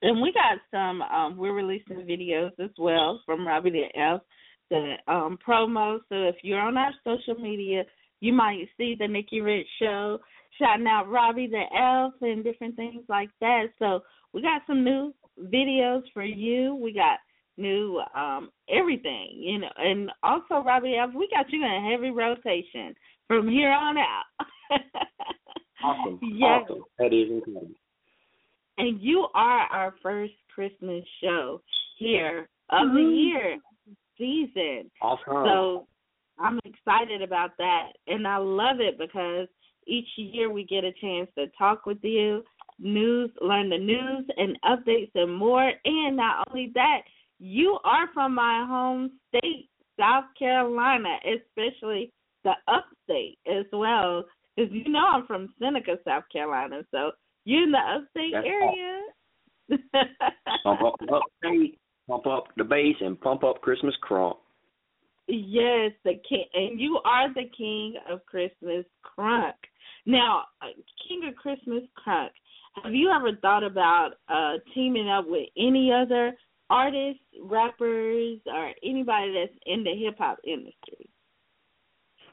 And 0.01 0.21
we 0.21 0.33
got 0.33 0.59
some 0.71 1.01
um 1.01 1.37
we're 1.37 1.53
releasing 1.53 1.97
videos 1.97 2.51
as 2.59 2.71
well 2.77 3.21
from 3.25 3.47
Robby 3.47 3.69
the 3.69 3.99
Elf, 3.99 4.21
the 4.69 4.95
um 5.07 5.37
promo. 5.47 5.99
So 6.09 6.15
if 6.23 6.35
you're 6.41 6.59
on 6.59 6.77
our 6.77 6.91
social 7.03 7.35
media, 7.41 7.83
you 8.19 8.33
might 8.33 8.67
see 8.77 8.95
the 8.97 9.07
Nikki 9.07 9.41
Rich 9.41 9.67
show, 9.79 10.19
shouting 10.59 10.87
out 10.87 11.09
Robby 11.09 11.47
the 11.47 11.63
Elf 11.77 12.13
and 12.21 12.43
different 12.43 12.75
things 12.75 13.03
like 13.07 13.29
that. 13.41 13.65
So 13.79 14.01
we 14.33 14.41
got 14.41 14.63
some 14.67 14.83
new 14.83 15.13
videos 15.39 16.01
for 16.13 16.23
you. 16.23 16.75
We 16.75 16.93
got 16.93 17.19
new 17.57 18.01
um 18.15 18.49
everything, 18.69 19.29
you 19.33 19.59
know, 19.59 19.69
and 19.77 20.11
also 20.23 20.63
Robby 20.65 20.91
the 20.91 21.17
we 21.17 21.27
got 21.29 21.51
you 21.51 21.63
in 21.63 21.71
a 21.71 21.91
heavy 21.91 22.11
rotation 22.11 22.95
from 23.27 23.47
here 23.47 23.71
on 23.71 23.97
out. 23.97 24.23
Awesome. 25.83 26.19
Yes. 26.23 26.63
Awesome. 26.63 26.83
That 26.97 27.13
is 27.13 27.29
incredible. 27.29 27.67
and 28.77 28.99
you 29.01 29.27
are 29.35 29.61
our 29.71 29.93
first 30.01 30.33
Christmas 30.53 31.03
show 31.21 31.61
here 31.97 32.49
of 32.71 32.91
the 32.93 32.99
Mhm. 32.99 33.15
year 33.15 33.57
season. 34.17 34.89
Awesome. 35.01 35.45
So 35.45 35.87
I'm 36.39 36.59
excited 36.65 37.21
about 37.21 37.55
that, 37.57 37.93
and 38.07 38.27
I 38.27 38.37
love 38.37 38.79
it 38.81 38.97
because 38.97 39.47
each 39.87 40.17
year 40.17 40.49
we 40.49 40.63
get 40.63 40.83
a 40.83 40.91
chance 40.93 41.29
to 41.35 41.47
talk 41.57 41.85
with 41.85 42.03
you, 42.03 42.43
news, 42.79 43.31
learn 43.41 43.69
the 43.69 43.77
news 43.77 44.25
and 44.37 44.59
updates 44.63 45.11
and 45.15 45.33
more. 45.33 45.71
And 45.85 46.17
not 46.17 46.47
only 46.49 46.71
that, 46.73 47.03
you 47.39 47.77
are 47.83 48.07
from 48.13 48.35
my 48.35 48.65
home 48.67 49.11
state, 49.29 49.69
South 49.99 50.25
Carolina, 50.37 51.17
especially 51.25 52.11
the 52.43 52.53
upstate 52.67 53.37
as 53.47 53.65
well. 53.71 54.23
Because 54.55 54.71
you 54.71 54.89
know 54.89 55.05
I'm 55.05 55.25
from 55.25 55.53
Seneca, 55.59 55.97
South 56.05 56.23
Carolina, 56.31 56.81
so 56.91 57.11
you're 57.43 57.63
in 57.63 57.71
the 57.71 57.77
upstate 57.77 58.33
That's 58.33 58.47
area? 58.47 59.01
Pump 60.63 60.81
up 60.81 60.95
the 60.99 61.13
upstate, 61.13 61.79
pump 62.07 62.27
up 62.27 62.45
the 62.55 62.63
bass, 62.63 62.95
and 63.01 63.19
pump 63.19 63.43
up 63.43 63.61
Christmas 63.61 63.95
crunk. 64.07 64.37
Yes, 65.27 65.91
the 66.03 66.13
king, 66.29 66.45
and 66.53 66.79
you 66.79 66.99
are 67.03 67.33
the 67.33 67.49
king 67.57 67.95
of 68.09 68.23
Christmas 68.27 68.85
crunk. 69.03 69.53
Now, 70.05 70.43
uh, 70.61 70.67
king 71.07 71.27
of 71.27 71.35
Christmas 71.35 71.81
crunk. 72.05 72.29
Have 72.83 72.93
you 72.93 73.09
ever 73.09 73.35
thought 73.41 73.63
about 73.63 74.11
uh 74.29 74.53
teaming 74.73 75.09
up 75.09 75.25
with 75.27 75.47
any 75.57 75.91
other 75.91 76.33
artists, 76.69 77.21
rappers, 77.43 78.39
or 78.45 78.71
anybody 78.83 79.33
that's 79.33 79.59
in 79.65 79.83
the 79.83 79.95
hip 79.95 80.15
hop 80.17 80.37
industry? 80.45 81.09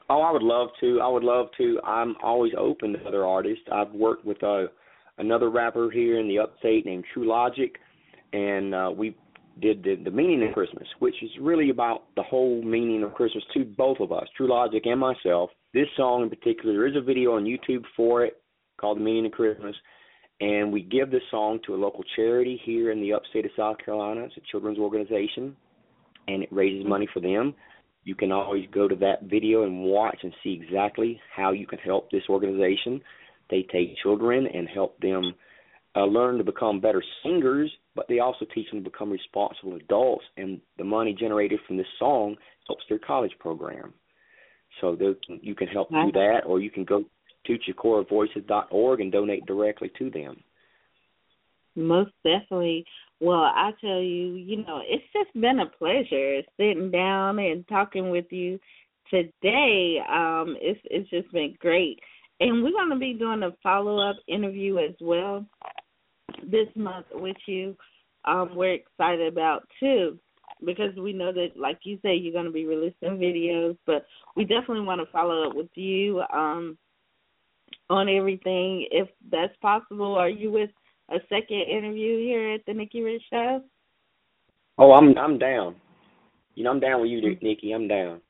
Oh, 0.09 0.21
I 0.21 0.31
would 0.31 0.43
love 0.43 0.69
to. 0.81 0.99
I 1.01 1.07
would 1.07 1.23
love 1.23 1.47
to. 1.57 1.79
I'm 1.83 2.15
always 2.21 2.53
open 2.57 2.93
to 2.93 3.07
other 3.07 3.25
artists. 3.25 3.63
I've 3.71 3.91
worked 3.93 4.25
with 4.25 4.43
uh, 4.43 4.65
another 5.17 5.49
rapper 5.49 5.89
here 5.91 6.19
in 6.19 6.27
the 6.27 6.39
upstate 6.39 6.85
named 6.85 7.05
True 7.13 7.27
Logic, 7.27 7.73
and 8.33 8.75
uh, 8.75 8.91
we 8.95 9.15
did 9.61 9.83
the, 9.83 9.95
the 10.03 10.11
meaning 10.11 10.47
of 10.47 10.53
Christmas, 10.53 10.87
which 10.99 11.15
is 11.21 11.29
really 11.39 11.69
about 11.69 12.03
the 12.15 12.23
whole 12.23 12.61
meaning 12.63 13.03
of 13.03 13.13
Christmas 13.13 13.43
to 13.53 13.63
both 13.63 13.99
of 13.99 14.11
us, 14.11 14.27
True 14.35 14.49
Logic 14.49 14.81
and 14.85 14.99
myself. 14.99 15.51
This 15.73 15.87
song 15.95 16.23
in 16.23 16.29
particular, 16.29 16.73
there 16.73 16.87
is 16.87 16.95
a 16.95 17.01
video 17.01 17.35
on 17.35 17.45
YouTube 17.45 17.83
for 17.95 18.25
it 18.25 18.41
called 18.79 18.97
The 18.97 19.03
Meaning 19.03 19.27
of 19.27 19.31
Christmas, 19.31 19.75
and 20.39 20.71
we 20.71 20.81
give 20.81 21.11
this 21.11 21.21
song 21.31 21.59
to 21.65 21.75
a 21.75 21.77
local 21.77 22.03
charity 22.15 22.59
here 22.65 22.91
in 22.91 23.01
the 23.01 23.13
upstate 23.13 23.45
of 23.45 23.51
South 23.55 23.77
Carolina. 23.83 24.23
It's 24.25 24.37
a 24.37 24.41
children's 24.51 24.79
organization, 24.79 25.55
and 26.27 26.43
it 26.43 26.49
raises 26.51 26.87
money 26.87 27.07
for 27.13 27.19
them. 27.19 27.53
You 28.03 28.15
can 28.15 28.31
always 28.31 28.65
go 28.73 28.87
to 28.87 28.95
that 28.97 29.23
video 29.23 29.63
and 29.63 29.83
watch 29.83 30.19
and 30.23 30.33
see 30.43 30.59
exactly 30.61 31.19
how 31.33 31.51
you 31.51 31.65
can 31.65 31.79
help 31.79 32.11
this 32.11 32.23
organization. 32.29 33.01
They 33.49 33.65
take 33.71 33.95
children 34.01 34.47
and 34.53 34.67
help 34.67 34.99
them 34.99 35.33
uh, 35.95 36.05
learn 36.05 36.37
to 36.37 36.43
become 36.43 36.81
better 36.81 37.03
singers, 37.23 37.71
but 37.95 38.07
they 38.09 38.19
also 38.19 38.45
teach 38.53 38.69
them 38.71 38.83
to 38.83 38.89
become 38.89 39.11
responsible 39.11 39.75
adults. 39.75 40.25
And 40.37 40.59
the 40.77 40.83
money 40.83 41.15
generated 41.17 41.59
from 41.67 41.77
this 41.77 41.87
song 41.99 42.35
helps 42.67 42.83
their 42.89 42.99
college 42.99 43.33
program. 43.39 43.93
So 44.81 44.97
you 45.41 45.55
can 45.55 45.67
help 45.67 45.89
do 45.89 46.11
that, 46.13 46.41
or 46.45 46.59
you 46.59 46.71
can 46.71 46.83
go 46.83 47.03
to 47.45 47.57
ChicoraVoices.org 47.57 49.01
and 49.01 49.11
donate 49.11 49.45
directly 49.45 49.91
to 49.97 50.09
them. 50.09 50.43
Most 51.75 52.11
definitely. 52.23 52.85
Well, 53.19 53.41
I 53.41 53.71
tell 53.81 53.99
you, 53.99 54.35
you 54.35 54.57
know, 54.57 54.81
it's 54.85 55.03
just 55.13 55.33
been 55.39 55.59
a 55.59 55.65
pleasure 55.65 56.41
sitting 56.57 56.91
down 56.91 57.39
and 57.39 57.67
talking 57.67 58.09
with 58.09 58.25
you 58.31 58.59
today. 59.09 59.97
Um, 60.09 60.55
it's 60.61 60.79
it's 60.85 61.09
just 61.09 61.31
been 61.31 61.55
great, 61.59 61.99
and 62.39 62.63
we're 62.63 62.71
going 62.71 62.89
to 62.89 62.99
be 62.99 63.13
doing 63.13 63.43
a 63.43 63.51
follow 63.63 63.97
up 63.97 64.17
interview 64.27 64.77
as 64.77 64.95
well 65.01 65.45
this 66.43 66.67
month 66.75 67.07
with 67.13 67.37
you. 67.47 67.75
Um, 68.25 68.55
we're 68.55 68.73
excited 68.73 69.31
about 69.31 69.63
too 69.79 70.19
because 70.65 70.95
we 70.95 71.13
know 71.13 71.31
that, 71.33 71.57
like 71.57 71.79
you 71.83 71.97
say, 72.01 72.15
you're 72.15 72.33
going 72.33 72.45
to 72.45 72.51
be 72.51 72.65
releasing 72.65 73.17
videos, 73.17 73.77
but 73.85 74.05
we 74.35 74.43
definitely 74.43 74.81
want 74.81 75.01
to 75.01 75.11
follow 75.11 75.49
up 75.49 75.55
with 75.55 75.69
you 75.75 76.21
um, 76.33 76.77
on 77.89 78.09
everything 78.09 78.87
if 78.91 79.07
that's 79.31 79.55
possible. 79.61 80.15
Are 80.15 80.29
you 80.29 80.51
with 80.51 80.69
a 81.09 81.17
second 81.29 81.61
interview 81.61 82.17
here 82.17 82.53
at 82.53 82.61
the 82.65 82.73
Nikki 82.73 83.01
Rich 83.01 83.23
Show? 83.29 83.61
Oh, 84.77 84.91
I'm 84.93 85.17
I'm 85.17 85.37
down. 85.37 85.75
You 86.55 86.63
know, 86.63 86.71
I'm 86.71 86.79
down 86.79 87.01
with 87.01 87.09
you, 87.09 87.21
Nikki. 87.41 87.71
I'm 87.71 87.87
down. 87.87 88.21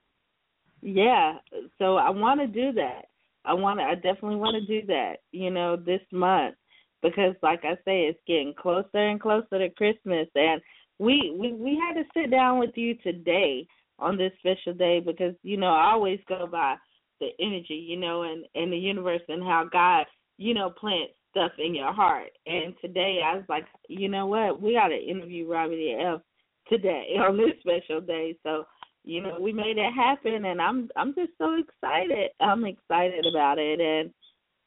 Yeah, 0.81 1.35
so 1.77 1.97
I 1.97 2.09
want 2.09 2.41
to 2.41 2.47
do 2.47 2.73
that. 2.73 3.05
I 3.45 3.53
want 3.53 3.79
to. 3.79 3.83
I 3.83 3.95
definitely 3.95 4.37
want 4.37 4.55
to 4.55 4.81
do 4.81 4.85
that. 4.87 5.17
You 5.31 5.49
know, 5.49 5.75
this 5.75 6.01
month 6.11 6.55
because, 7.01 7.35
like 7.41 7.63
I 7.63 7.75
say, 7.85 8.03
it's 8.03 8.19
getting 8.27 8.53
closer 8.57 8.87
and 8.93 9.19
closer 9.19 9.59
to 9.59 9.69
Christmas, 9.69 10.27
and 10.35 10.61
we 10.99 11.35
we 11.39 11.53
we 11.53 11.79
had 11.79 11.93
to 11.93 12.07
sit 12.13 12.31
down 12.31 12.59
with 12.59 12.71
you 12.75 12.95
today 12.95 13.67
on 13.99 14.17
this 14.17 14.31
special 14.39 14.73
day 14.73 14.99
because 14.99 15.35
you 15.43 15.57
know 15.57 15.73
I 15.73 15.91
always 15.91 16.19
go 16.27 16.47
by 16.47 16.75
the 17.23 17.43
energy, 17.43 17.75
you 17.75 17.97
know, 17.97 18.23
and 18.23 18.45
and 18.55 18.71
the 18.71 18.77
universe 18.77 19.21
and 19.27 19.43
how 19.43 19.67
God, 19.71 20.05
you 20.37 20.53
know, 20.53 20.69
plants 20.69 21.13
stuff 21.31 21.51
in 21.57 21.73
your 21.75 21.93
heart. 21.93 22.29
And 22.45 22.73
today 22.81 23.21
I 23.25 23.35
was 23.35 23.45
like, 23.49 23.65
you 23.87 24.07
know 24.07 24.27
what, 24.27 24.61
we 24.61 24.73
got 24.73 24.89
to 24.89 24.95
interview 24.95 25.49
Robby 25.49 25.75
the 25.75 26.03
Elf 26.03 26.21
today 26.69 27.15
on 27.17 27.37
this 27.37 27.59
special 27.59 28.01
day. 28.01 28.35
So 28.43 28.65
you 29.03 29.21
know 29.21 29.37
we 29.39 29.51
made 29.51 29.77
it 29.77 29.93
happen, 29.93 30.45
and 30.45 30.61
I'm 30.61 30.89
I'm 30.95 31.13
just 31.15 31.31
so 31.37 31.57
excited. 31.57 32.29
I'm 32.39 32.65
excited 32.65 33.25
about 33.29 33.57
it, 33.59 33.79
and 33.81 34.11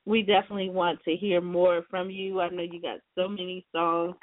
we 0.04 0.22
definitely 0.22 0.70
want 0.70 1.02
to 1.04 1.16
hear 1.16 1.40
more 1.40 1.84
from 1.90 2.10
you. 2.10 2.40
I 2.40 2.48
know 2.50 2.62
you 2.62 2.80
got 2.80 2.98
so 3.16 3.28
many 3.28 3.64
songs. 3.72 4.14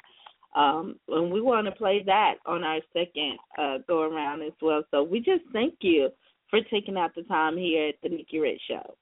Um, 0.54 1.00
and 1.08 1.32
we 1.32 1.40
want 1.40 1.66
to 1.66 1.72
play 1.72 2.04
that 2.06 2.34
on 2.46 2.62
our 2.62 2.78
second 2.92 3.38
uh, 3.58 3.78
go 3.88 4.02
around 4.02 4.42
as 4.42 4.52
well. 4.62 4.84
So 4.92 5.02
we 5.02 5.18
just 5.18 5.42
thank 5.52 5.74
you 5.80 6.10
for 6.54 6.68
taking 6.70 6.96
out 6.96 7.14
the 7.14 7.22
time 7.22 7.56
here 7.56 7.88
at 7.88 7.94
the 8.02 8.08
Nikki 8.08 8.38
Rich 8.38 8.60
Show. 8.68 8.94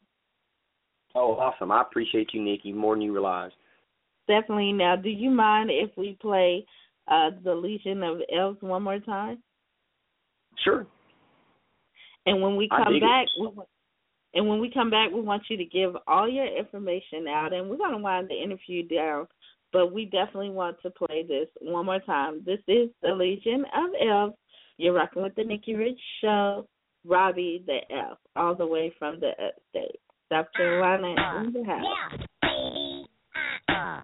Oh, 1.15 1.33
awesome! 1.35 1.71
I 1.71 1.83
appreciate 1.83 2.31
you, 2.33 2.43
Nikki, 2.43 2.73
more 2.73 2.95
than 2.95 3.03
you 3.03 3.13
realize. 3.13 3.51
Definitely. 4.27 4.73
Now, 4.73 4.97
do 4.97 5.11
you 5.11 5.31
mind 5.31 5.71
if 5.71 5.91
we 5.97 6.17
play 6.21 6.65
uh, 7.09 7.31
the 7.45 7.55
Legion 7.55 8.03
of 8.03 8.21
Elves 8.35 8.63
one 8.63 8.83
more 8.83 8.99
time? 9.01 9.43
Sure. 10.65 10.87
And 12.25 12.41
when 12.41 12.57
we 12.57 12.69
come 12.69 13.01
back, 13.01 13.27
we, 13.39 13.49
and 14.35 14.49
when 14.49 14.61
we 14.61 14.71
come 14.73 14.91
back, 14.91 15.11
we 15.11 15.21
want 15.21 15.43
you 15.51 15.59
to 15.59 15.65
give 15.65 15.95
all 16.07 16.29
your 16.29 16.47
information 16.47 17.27
out, 17.29 17.53
and 17.53 17.69
we're 17.69 17.77
going 17.77 17.93
to 17.93 17.99
wind 17.99 18.29
the 18.31 18.43
interview 18.43 18.89
down. 18.89 19.27
But 19.73 19.93
we 19.93 20.07
definitely 20.07 20.51
want 20.51 20.77
to 20.83 20.91
play 20.91 21.25
this 21.27 21.49
one 21.61 21.87
more 21.87 22.01
time. 22.01 22.43
This 22.47 22.61
is 22.69 22.89
the 23.03 23.09
Legion 23.09 23.65
of 23.75 23.91
Elves. 24.09 24.35
You're 24.79 24.95
rocking 24.95 25.23
with 25.23 25.35
the 25.35 25.45
Nikki 25.45 25.75
Rich 25.75 26.01
Show. 26.23 26.67
Robby 27.05 27.65
the 27.67 27.81
Elf, 27.95 28.19
all 28.37 28.55
the 28.55 28.67
way 28.67 28.93
from 28.99 29.21
the 29.21 29.31
upstate, 29.31 30.01
South 30.31 30.47
Carolina, 30.57 31.43
in 31.45 31.53
the 31.53 31.65
house. 31.65 31.85
Yeah, 32.43 33.03
uh-uh. 33.69 34.01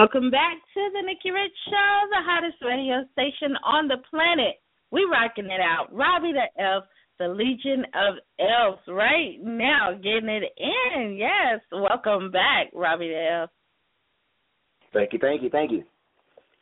Welcome 0.00 0.30
back 0.30 0.56
to 0.72 0.80
the 0.94 1.02
Nikki 1.04 1.30
Rich 1.30 1.52
Show, 1.68 1.92
the 2.08 2.24
hottest 2.24 2.56
radio 2.62 3.04
station 3.12 3.54
on 3.62 3.86
the 3.86 3.98
planet. 4.08 4.56
We 4.90 5.04
rocking 5.04 5.50
it 5.50 5.60
out. 5.60 5.94
Robby 5.94 6.32
the 6.32 6.62
Elf, 6.62 6.84
the 7.18 7.28
Legion 7.28 7.84
of 7.92 8.14
Elves, 8.40 8.80
right 8.88 9.36
now 9.42 9.92
getting 9.92 10.30
it 10.30 10.44
in. 10.56 11.18
Yes, 11.18 11.60
welcome 11.70 12.30
back, 12.30 12.68
Robby 12.72 13.08
the 13.08 13.40
Elf. 13.40 13.50
Thank 14.94 15.12
you, 15.12 15.18
thank 15.18 15.42
you, 15.42 15.50
thank 15.50 15.70
you. 15.70 15.84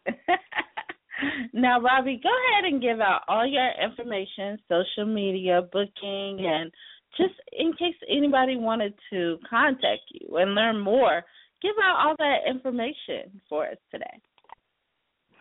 now, 1.53 1.81
Robby, 1.81 2.21
go 2.21 2.31
ahead 2.31 2.73
and 2.73 2.83
give 2.83 2.99
out 2.99 3.21
all 3.29 3.47
your 3.47 3.71
information, 3.81 4.59
social 4.69 5.07
media, 5.07 5.61
booking, 5.71 6.45
and 6.45 6.73
just 7.17 7.35
in 7.57 7.73
case 7.75 7.95
anybody 8.11 8.57
wanted 8.57 8.95
to 9.13 9.39
contact 9.49 10.03
you 10.11 10.39
and 10.39 10.57
learn 10.57 10.81
more, 10.81 11.23
give 11.63 11.75
out 11.83 11.97
all 12.05 12.15
that 12.19 12.49
information 12.49 13.41
for 13.49 13.67
us 13.67 13.77
today. 13.91 14.05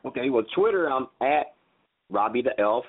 Okay, 0.05 0.29
well, 0.29 0.43
Twitter, 0.55 0.89
I'm 0.89 1.07
at 1.21 1.53
Robby 2.09 2.41
the 2.41 2.59
Elf. 2.59 2.85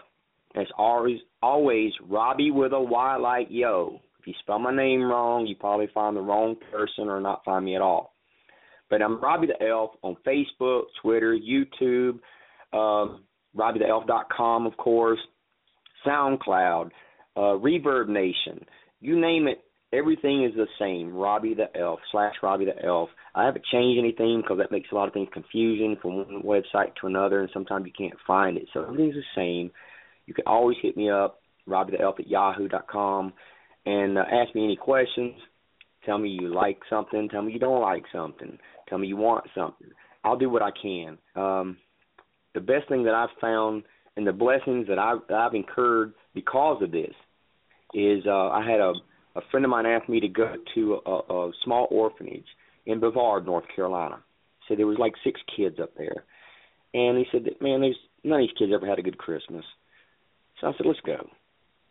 As 0.57 0.67
always 0.79 1.19
always 1.43 1.93
Robby 2.09 2.51
with 2.51 2.73
a 2.73 2.81
Y 2.81 3.17
like 3.17 3.49
yo. 3.51 4.01
If 4.19 4.27
you 4.27 4.35
spell 4.41 4.59
my 4.59 4.75
name 4.75 5.03
wrong, 5.03 5.47
you 5.47 5.55
probably 5.55 5.89
find 5.93 6.17
the 6.17 6.21
wrong 6.21 6.57
person 6.73 7.09
or 7.09 7.21
not 7.21 7.45
find 7.45 7.65
me 7.65 7.77
at 7.77 7.83
all. 7.83 8.15
But 8.89 9.03
I'm 9.03 9.21
Robby 9.21 9.47
the 9.47 9.63
Elf 9.67 9.91
on 10.03 10.17
Facebook, 10.27 10.85
Twitter, 11.03 11.37
YouTube, 11.37 12.19
um, 12.73 13.25
RobbyTheElf.com, 13.57 14.67
of 14.67 14.77
course, 14.77 15.19
SoundCloud, 16.07 16.91
uh, 17.37 17.41
ReverbNation. 17.41 18.65
You 19.01 19.21
name 19.21 19.49
it, 19.49 19.63
everything 19.93 20.45
is 20.45 20.55
the 20.55 20.67
same. 20.79 21.15
Robby 21.15 21.55
the 21.55 21.77
Elf 21.79 22.01
slash 22.13 22.35
Robby 22.43 22.67
the 22.67 22.85
Elf. 22.85 23.09
I 23.35 23.45
haven't 23.45 23.65
changed 23.73 23.99
anything 23.99 24.41
because 24.43 24.59
that 24.59 24.73
makes 24.73 24.91
a 24.93 24.95
lot 24.95 25.09
of 25.09 25.15
things 25.15 25.29
confusing 25.33 25.97
from 26.01 26.17
one 26.17 26.43
website 26.43 26.95
to 27.01 27.07
another, 27.07 27.41
and 27.41 27.51
sometimes 27.53 27.87
you 27.87 27.93
can't 27.97 28.19
find 28.27 28.57
it. 28.57 28.67
So 28.73 28.83
everything's 28.83 29.15
the 29.15 29.23
same. 29.35 29.71
You 30.27 30.35
can 30.35 30.47
always 30.47 30.77
hit 30.83 30.97
me 30.97 31.11
up, 31.11 31.41
Robby 31.67 31.93
the 31.93 32.03
Elf 32.03 32.21
at 32.21 32.29
Yahoo 32.29 32.69
dot 32.69 32.87
com, 32.89 33.33
and 33.87 34.19
uh, 34.19 34.25
ask 34.31 34.55
me 34.55 34.65
any 34.65 34.77
questions. 34.77 35.35
Tell 36.05 36.19
me 36.19 36.29
you 36.29 36.55
like 36.55 36.79
something. 36.89 37.29
Tell 37.29 37.43
me 37.43 37.53
you 37.53 37.59
don't 37.59 37.83
like 37.83 38.05
something. 38.13 38.59
Tell 38.89 38.99
me 38.99 39.09
you 39.09 39.17
want 39.17 39.45
something. 39.55 39.89
I'll 40.25 40.39
do 40.39 40.49
what 40.49 40.63
I 40.63 40.71
can. 40.83 41.19
Um, 41.37 41.77
the 42.55 42.61
best 42.61 42.89
thing 42.89 43.05
that 43.05 43.15
I've 43.15 43.29
found 43.41 43.83
and 44.17 44.27
the 44.27 44.33
blessings 44.33 44.87
that 44.89 44.99
I've, 44.99 45.19
that 45.29 45.37
I've 45.37 45.55
incurred 45.55 46.15
because 46.35 46.83
of 46.83 46.91
this 46.91 47.13
is 47.95 48.25
uh, 48.27 48.49
I 48.49 48.69
had 48.69 48.81
a, 48.81 48.93
a 49.39 49.51
friend 49.51 49.65
of 49.65 49.71
mine 49.71 49.87
asked 49.87 50.09
me 50.09 50.21
to 50.21 50.29
go 50.29 50.55
to 50.75 51.01
a, 51.07 51.11
a 51.11 51.53
small 51.65 51.87
orphanage 51.91 52.47
in 52.87 53.01
Brevard, 53.01 53.47
North 53.47 53.65
Carolina. 53.75 54.23
So 54.69 54.75
there 54.75 54.87
was 54.87 54.99
like 54.99 55.13
six 55.25 55.41
kids 55.57 55.77
up 55.81 55.93
there, 55.97 56.25
and 56.93 57.17
he 57.17 57.25
said 57.33 57.45
that 57.45 57.63
man, 57.63 57.81
there's 57.81 57.97
none 58.25 58.41
of 58.41 58.47
these 58.47 58.59
kids 58.59 58.73
ever 58.75 58.87
had 58.87 58.99
a 58.99 59.03
good 59.03 59.19
Christmas. 59.19 59.65
So 60.61 60.67
I 60.67 60.73
said, 60.73 60.87
let's 60.87 61.01
go. 61.07 61.17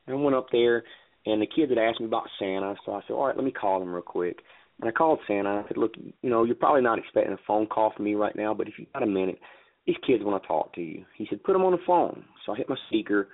And 0.05 0.15
I 0.15 0.19
went 0.19 0.35
up 0.35 0.47
there, 0.51 0.83
and 1.25 1.41
the 1.41 1.47
kids 1.47 1.71
had 1.71 1.77
asked 1.77 1.99
me 1.99 2.05
about 2.05 2.27
Santa, 2.37 2.75
so 2.85 2.93
I 2.93 3.01
said, 3.07 3.13
all 3.13 3.27
right, 3.27 3.35
let 3.35 3.45
me 3.45 3.51
call 3.51 3.79
them 3.79 3.93
real 3.93 4.01
quick. 4.01 4.39
And 4.79 4.87
I 4.87 4.91
called 4.91 5.19
Santa. 5.27 5.63
I 5.63 5.67
said, 5.67 5.77
look, 5.77 5.93
you 6.21 6.29
know, 6.29 6.43
you're 6.43 6.55
probably 6.55 6.81
not 6.81 6.99
expecting 6.99 7.33
a 7.33 7.39
phone 7.47 7.65
call 7.65 7.93
from 7.95 8.05
me 8.05 8.15
right 8.15 8.35
now, 8.35 8.53
but 8.53 8.67
if 8.67 8.75
you 8.77 8.85
got 8.93 9.03
a 9.03 9.07
minute, 9.07 9.39
these 9.87 9.95
kids 10.05 10.23
want 10.23 10.41
to 10.41 10.47
talk 10.47 10.73
to 10.75 10.81
you. 10.81 11.05
He 11.15 11.25
said, 11.29 11.43
put 11.43 11.53
them 11.53 11.63
on 11.63 11.71
the 11.71 11.79
phone. 11.87 12.25
So 12.45 12.53
I 12.53 12.57
hit 12.57 12.69
my 12.69 12.75
speaker, 12.87 13.29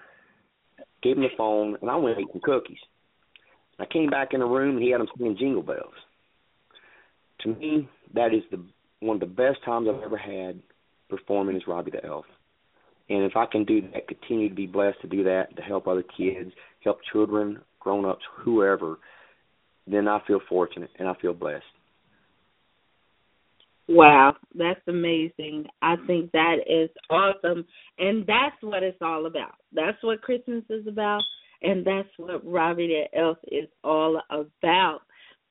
gave 1.02 1.18
him 1.18 1.24
the 1.24 1.30
phone, 1.38 1.76
and 1.82 1.90
I 1.90 1.96
went 1.98 2.18
and 2.18 2.26
ate 2.26 2.32
some 2.32 2.42
cookies. 2.44 2.78
I 3.80 3.86
came 3.86 4.10
back 4.10 4.30
in 4.34 4.40
the 4.40 4.46
room, 4.46 4.76
and 4.76 4.84
he 4.84 4.92
had 4.92 5.02
them 5.02 5.08
singing 5.18 5.38
Jingle 5.38 5.64
Bells. 5.64 5.94
To 7.42 7.50
me, 7.56 7.90
that 8.14 8.34
is 8.34 8.44
the 8.52 8.64
one 9.00 9.18
of 9.18 9.20
the 9.20 9.26
best 9.26 9.64
times 9.66 9.88
I've 9.90 10.02
ever 10.02 10.18
had 10.18 10.62
performing 11.10 11.56
as 11.56 11.68
Robby 11.68 11.92
the 11.92 12.06
Elf. 12.06 12.26
And 13.10 13.24
if 13.24 13.36
I 13.36 13.46
can 13.46 13.66
do 13.66 13.82
that, 13.82 14.08
continue 14.08 14.50
to 14.50 14.56
be 14.56 14.66
blessed 14.66 15.02
to 15.02 15.08
do 15.08 15.24
that, 15.26 15.56
to 15.58 15.62
help 15.62 15.88
other 15.88 16.04
kids, 16.18 16.52
help 16.84 17.00
children, 17.12 17.60
grown 17.80 18.06
ups, 18.06 18.24
whoever, 18.38 18.98
then 19.86 20.08
I 20.08 20.20
feel 20.26 20.40
fortunate 20.48 20.90
and 20.98 21.08
I 21.08 21.14
feel 21.22 21.34
blessed. 21.34 21.66
Wow, 23.90 24.36
that's 24.56 24.80
amazing. 24.88 25.66
I 25.82 25.96
think 26.08 26.32
that 26.32 26.60
is 26.66 26.90
awesome. 27.10 27.66
And 28.00 28.26
that's 28.26 28.56
what 28.62 28.82
it's 28.82 29.02
all 29.02 29.26
about. 29.26 29.56
That's 29.74 30.02
what 30.02 30.22
Christmas 30.22 30.64
is 30.70 30.88
about. 30.88 31.22
And 31.64 31.86
that's 31.86 32.10
what 32.18 32.46
Robby 32.46 32.88
the 32.88 33.18
Elf 33.20 33.38
is 33.52 33.68
all 33.84 34.22
about. 34.30 35.02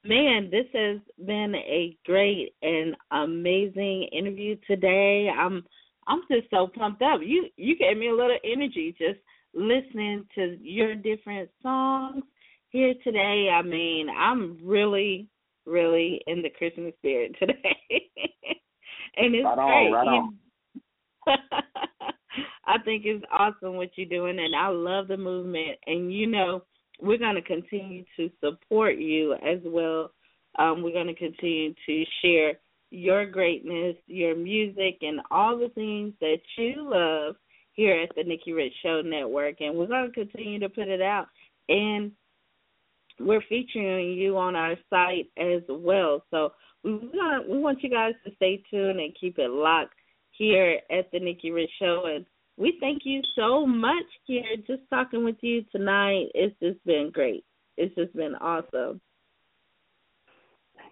Man, 0.05 0.51
this 0.51 0.67
has 0.75 0.99
been 1.27 1.55
a 1.55 1.97
great 2.05 2.55
and 2.63 2.95
amazing 3.13 4.09
interview 4.13 4.57
today. 4.67 5.31
I'm 5.37 5.65
I'm 6.09 6.23
just 6.31 6.51
so 6.51 6.67
pumped 6.67 7.03
up. 7.03 7.21
You 7.25 7.47
you 7.57 7.77
gave 7.77 7.97
me 7.97 8.09
a 8.09 8.15
little 8.15 8.37
energy 8.45 8.95
just 8.99 9.21
listening 9.55 10.27
to 10.35 10.59
your 10.61 10.95
different 10.97 11.49
songs 11.63 12.25
here 12.71 12.95
today. 13.05 13.49
I 13.53 13.63
mean, 13.63 14.09
I'm 14.11 14.59
really 14.63 15.29
really 15.67 16.21
in 16.27 16.43
the 16.43 16.51
Christmas 16.51 16.95
spirit 16.99 17.37
today. 17.39 17.55
and 19.17 19.35
it's 19.35 19.45
Right 19.45 19.59
on, 19.59 19.91
great. 19.91 19.93
right 19.93 20.09
on. 20.09 20.39
I 22.67 22.79
think 22.85 23.05
it's 23.05 23.25
awesome 23.33 23.77
what 23.77 23.91
you're 23.97 24.09
doing 24.09 24.39
and 24.39 24.55
I 24.55 24.69
love 24.69 25.09
the 25.09 25.17
movement 25.17 25.79
and 25.87 26.13
you 26.13 26.27
know 26.27 26.63
we're 27.03 27.19
going 27.19 27.35
to 27.35 27.43
continue 27.43 28.05
to 28.17 28.31
support 28.41 28.97
you 28.97 29.35
as 29.35 29.59
well. 29.65 30.13
Um, 30.59 30.83
we're 30.83 30.93
going 30.93 31.09
to 31.09 31.15
continue 31.15 31.75
to 31.87 32.05
share 32.23 32.55
your 32.91 33.27
greatness, 33.27 33.97
your 34.07 34.37
music, 34.37 34.99
and 35.01 35.21
all 35.31 35.59
the 35.59 35.71
things 35.71 36.13
that 36.21 36.39
you 36.57 36.75
love 36.79 37.37
here 37.73 38.03
at 38.03 38.15
the 38.15 38.23
Nikki 38.23 38.53
Rich 38.53 38.75
Show 38.83 39.01
Network. 39.03 39.61
And 39.61 39.77
we're 39.77 39.87
going 39.87 40.13
to 40.13 40.13
continue 40.13 40.61
to 40.61 40.69
put 40.69 40.89
it 40.89 41.01
out. 41.01 41.27
And 41.69 42.13
we're 43.19 43.43
featuring 43.49 44.13
you 44.13 44.37
on 44.37 44.55
our 44.55 44.77
site 44.91 45.31
as 45.39 45.63
well. 45.69 46.23
So 46.31 46.53
we 46.85 46.93
want, 46.93 47.49
we 47.49 47.59
want 47.59 47.83
you 47.83 47.91
guys 47.91 48.13
to 48.25 48.35
stay 48.37 48.63
tuned 48.71 49.01
and 49.01 49.17
keep 49.19 49.39
it 49.39 49.51
locked 49.51 49.95
here 50.37 50.79
at 50.91 51.11
the 51.13 51.21
Nikki 51.21 51.51
Rich 51.51 51.71
Show. 51.79 52.05
And 52.15 52.27
we 52.57 52.77
thank 52.81 53.03
you 53.05 53.21
so 53.37 53.67
much 53.67 54.05
here. 54.25 54.45
Just 54.67 54.83
talking 54.91 55.25
with 55.25 55.37
you 55.41 55.65
tonight, 55.73 56.27
it's 56.35 56.55
just 56.63 56.85
been 56.85 57.11
great. 57.13 57.45
It's 57.77 57.95
just 57.95 58.15
been 58.15 58.35
awesome. 58.37 59.01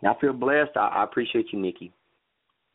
I 0.03 0.15
feel 0.21 0.33
blessed. 0.33 0.77
I, 0.77 0.89
I 0.89 1.05
appreciate 1.05 1.47
you, 1.53 1.61
Nikki. 1.61 1.93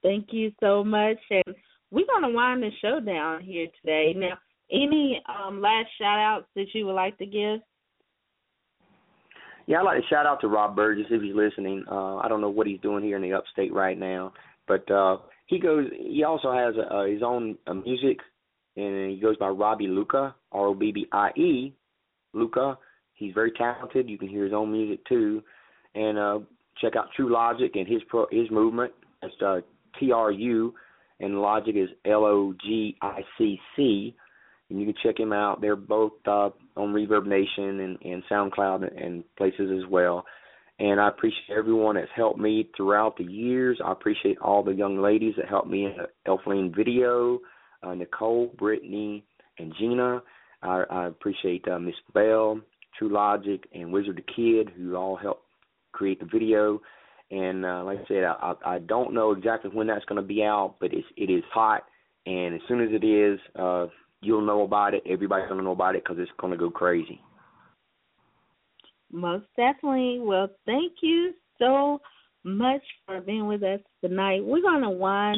Thank 0.03 0.27
you 0.31 0.51
so 0.59 0.83
much. 0.83 1.17
And 1.31 1.55
we're 1.91 2.05
going 2.05 2.23
to 2.23 2.35
wind 2.35 2.61
the 2.61 2.69
show 2.81 2.99
down 2.99 3.41
here 3.41 3.67
today. 3.81 4.13
Now, 4.15 4.37
any 4.71 5.21
um, 5.27 5.61
last 5.61 5.87
shout 5.99 6.19
outs 6.19 6.47
that 6.55 6.67
you 6.73 6.85
would 6.85 6.93
like 6.93 7.17
to 7.17 7.25
give? 7.25 7.61
Yeah, 9.67 9.79
I'd 9.79 9.83
like 9.83 10.01
to 10.01 10.07
shout 10.07 10.27
out 10.27 10.41
to 10.41 10.47
Rob 10.47 10.75
Burgess 10.75 11.07
if 11.09 11.21
he's 11.21 11.35
listening. 11.35 11.83
Uh, 11.89 12.17
I 12.17 12.27
don't 12.27 12.41
know 12.41 12.49
what 12.49 12.67
he's 12.67 12.79
doing 12.81 13.03
here 13.03 13.15
in 13.15 13.23
the 13.23 13.33
upstate 13.33 13.73
right 13.73 13.97
now, 13.97 14.31
but 14.67 14.89
uh, 14.91 15.17
he 15.45 15.59
goes. 15.59 15.87
He 15.97 16.23
also 16.23 16.51
has 16.51 16.75
uh, 16.89 17.03
his 17.03 17.21
own 17.23 17.57
uh, 17.67 17.73
music, 17.73 18.17
and 18.75 19.11
he 19.11 19.19
goes 19.21 19.37
by 19.37 19.49
Robbie 19.49 19.87
Luca, 19.87 20.35
R 20.51 20.67
O 20.67 20.73
B 20.73 20.91
B 20.91 21.07
I 21.11 21.29
E, 21.37 21.73
Luca. 22.33 22.77
He's 23.13 23.33
very 23.33 23.51
talented. 23.51 24.09
You 24.09 24.17
can 24.17 24.27
hear 24.27 24.43
his 24.43 24.53
own 24.53 24.71
music 24.71 25.05
too, 25.07 25.41
and 25.93 26.17
uh, 26.17 26.39
check 26.81 26.95
out 26.95 27.07
True 27.15 27.31
Logic 27.31 27.71
and 27.75 27.87
his 27.87 28.01
pro, 28.09 28.27
his 28.31 28.49
movement. 28.51 28.91
That's 29.21 29.33
uh, 29.45 29.61
T 29.99 30.11
R 30.11 30.31
U, 30.31 30.73
and 31.19 31.41
Logic 31.41 31.75
is 31.75 31.89
L 32.05 32.25
O 32.25 32.53
G 32.63 32.95
I 33.01 33.21
C 33.37 33.59
C. 33.75 34.15
And 34.69 34.79
you 34.79 34.87
can 34.87 34.95
check 35.03 35.19
him 35.19 35.31
out. 35.31 35.61
They're 35.61 35.75
both 35.75 36.13
uh, 36.25 36.49
on 36.75 36.91
ReverbNation 36.91 37.85
and, 37.85 37.99
and 38.03 38.23
SoundCloud 38.31 38.99
and 38.99 39.23
places 39.37 39.69
as 39.77 39.87
well. 39.91 40.25
And 40.79 40.99
I 40.99 41.07
appreciate 41.07 41.57
everyone 41.57 41.95
that's 41.95 42.09
helped 42.15 42.39
me 42.39 42.69
throughout 42.75 43.15
the 43.17 43.23
years. 43.23 43.79
I 43.83 43.91
appreciate 43.93 44.37
all 44.39 44.61
the 44.61 44.73
young 44.73 45.01
ladies 45.01 45.35
that 45.37 45.47
helped 45.47 45.69
me 45.69 45.85
in 45.85 45.93
the 45.95 46.07
Elf 46.25 46.41
Lean 46.45 46.73
video, 46.75 47.39
uh, 47.81 47.93
Nicole, 47.93 48.53
Brittany, 48.57 49.23
and 49.57 49.73
Gina. 49.79 50.21
I, 50.61 50.83
I 50.89 51.07
appreciate 51.07 51.65
uh, 51.67 51.79
Miss 51.79 51.95
Bell, 52.13 52.59
True 52.99 53.09
Logic, 53.09 53.63
and 53.73 53.93
Wizard 53.93 54.17
the 54.17 54.33
Kid, 54.33 54.73
who 54.75 54.95
all 54.95 55.15
helped 55.15 55.43
create 55.93 56.19
the 56.19 56.25
video. 56.25 56.81
And 57.31 57.65
uh, 57.65 57.83
like 57.85 57.99
I 57.99 58.07
said, 58.07 58.23
I, 58.25 58.53
I 58.65 58.79
don't 58.79 59.13
know 59.13 59.31
exactly 59.31 59.71
when 59.73 59.87
that's 59.87 60.05
going 60.05 60.21
to 60.21 60.27
be 60.27 60.43
out, 60.43 60.75
but 60.79 60.93
it's 60.93 61.07
it 61.15 61.31
is 61.31 61.43
hot. 61.53 61.83
And 62.25 62.53
as 62.53 62.61
soon 62.67 62.81
as 62.81 62.89
it 62.91 63.05
is, 63.05 63.39
uh, 63.57 63.87
you'll 64.21 64.45
know 64.45 64.63
about 64.63 64.93
it. 64.93 65.03
Everybody's 65.09 65.47
going 65.47 65.59
to 65.59 65.63
know 65.63 65.71
about 65.71 65.95
it 65.95 66.03
because 66.03 66.17
it's 66.19 66.31
going 66.39 66.51
to 66.51 66.57
go 66.57 66.69
crazy. 66.69 67.21
Most 69.11 69.45
definitely. 69.55 70.19
Well, 70.21 70.49
thank 70.65 70.93
you 71.01 71.33
so 71.59 71.99
much 72.43 72.81
for 73.05 73.21
being 73.21 73.47
with 73.47 73.63
us 73.63 73.79
tonight. 74.03 74.43
We're 74.43 74.61
going 74.61 74.83
to 74.83 74.89
wind 74.89 75.37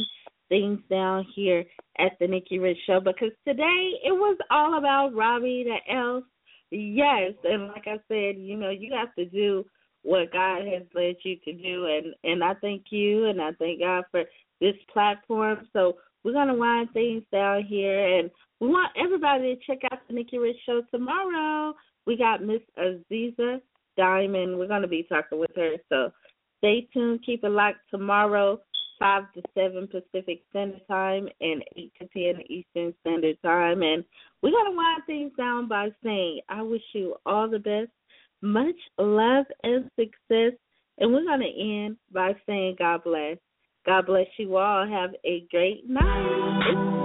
things 0.50 0.80
down 0.90 1.26
here 1.36 1.64
at 2.00 2.12
the 2.20 2.28
Nikki 2.28 2.60
Rich 2.60 2.78
Show 2.86 3.00
because 3.00 3.32
today 3.48 3.92
it 4.04 4.12
was 4.12 4.38
all 4.52 4.78
about 4.78 5.14
Robby 5.14 5.66
the 5.66 5.94
Elf. 5.94 6.24
Yes, 6.70 7.34
and 7.44 7.68
like 7.68 7.86
I 7.88 7.98
said, 8.08 8.38
you 8.38 8.58
know, 8.58 8.70
you 8.70 8.94
have 8.96 9.14
to 9.16 9.26
do 9.26 9.66
what 10.04 10.32
God 10.32 10.66
has 10.66 10.84
led 10.94 11.16
you 11.24 11.38
to 11.46 11.54
do, 11.54 11.86
and 11.86 12.14
and 12.24 12.44
I 12.44 12.54
thank 12.56 12.86
you, 12.90 13.28
and 13.28 13.42
I 13.42 13.52
thank 13.54 13.80
God 13.80 14.04
for 14.12 14.24
this 14.60 14.76
platform. 14.92 15.68
So 15.72 15.94
we're 16.24 16.34
gonna 16.34 16.54
wind 16.54 16.90
things 16.94 17.24
down 17.32 17.64
here, 17.64 18.20
and 18.20 18.30
we 18.60 18.68
want 18.68 18.92
everybody 19.02 19.56
to 19.56 19.62
check 19.66 19.80
out 19.92 20.00
the 20.08 20.14
Nikki 20.14 20.38
Rich 20.38 20.58
Show 20.66 20.82
tomorrow. 20.92 21.74
We 22.08 22.18
got 22.18 22.44
Miss 22.44 22.62
Aziza 22.80 23.62
Diamond. 23.98 24.58
We're 24.58 24.68
gonna 24.68 24.88
be 24.88 25.04
talking 25.04 25.40
with 25.40 25.56
her, 25.56 25.76
so 25.90 26.12
stay 26.58 26.88
tuned. 26.92 27.24
Keep 27.24 27.44
it 27.44 27.50
locked 27.50 27.82
tomorrow, 27.92 28.60
five 28.98 29.32
to 29.34 29.42
seven 29.54 29.88
Pacific 29.88 30.42
Standard 30.50 30.82
Time 30.88 31.30
and 31.42 31.64
eight 31.76 31.94
to 32.02 32.08
ten 32.08 32.42
Eastern 32.50 32.96
Standard 33.02 33.38
Time. 33.44 33.84
And 33.84 34.04
we're 34.42 34.52
gonna 34.52 34.76
wind 34.76 35.04
things 35.06 35.34
down 35.38 35.68
by 35.68 35.90
saying, 36.04 36.42
I 36.50 36.64
wish 36.64 36.82
you 36.94 37.16
all 37.28 37.48
the 37.48 37.60
best 37.60 37.92
much 38.42 38.76
love 38.98 39.46
and 39.64 39.90
success. 40.00 40.54
And 41.00 41.14
we're 41.14 41.26
going 41.26 41.42
to 41.42 41.84
end 41.86 41.98
by 42.12 42.34
saying 42.46 42.76
God 42.80 43.04
bless. 43.04 43.38
God 43.86 44.06
bless 44.06 44.28
you 44.38 44.58
all. 44.58 44.88
Have 44.88 45.12
a 45.26 45.46
great 45.52 45.88
night. 45.90 46.97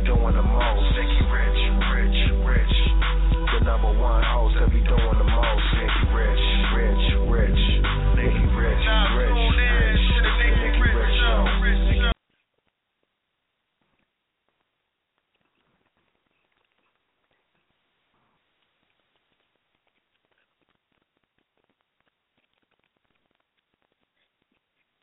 be 0.00 0.06
doing 0.06 0.34
the 0.34 0.42
most. 0.42 0.86
They 0.96 1.04
rich, 1.28 1.60
rich, 1.92 2.18
rich. 2.46 2.76
The 3.52 3.64
number 3.64 3.92
one 3.98 4.22
host 4.24 4.56
that 4.60 4.72
be 4.72 4.80
doing 4.80 5.18
the 5.18 5.29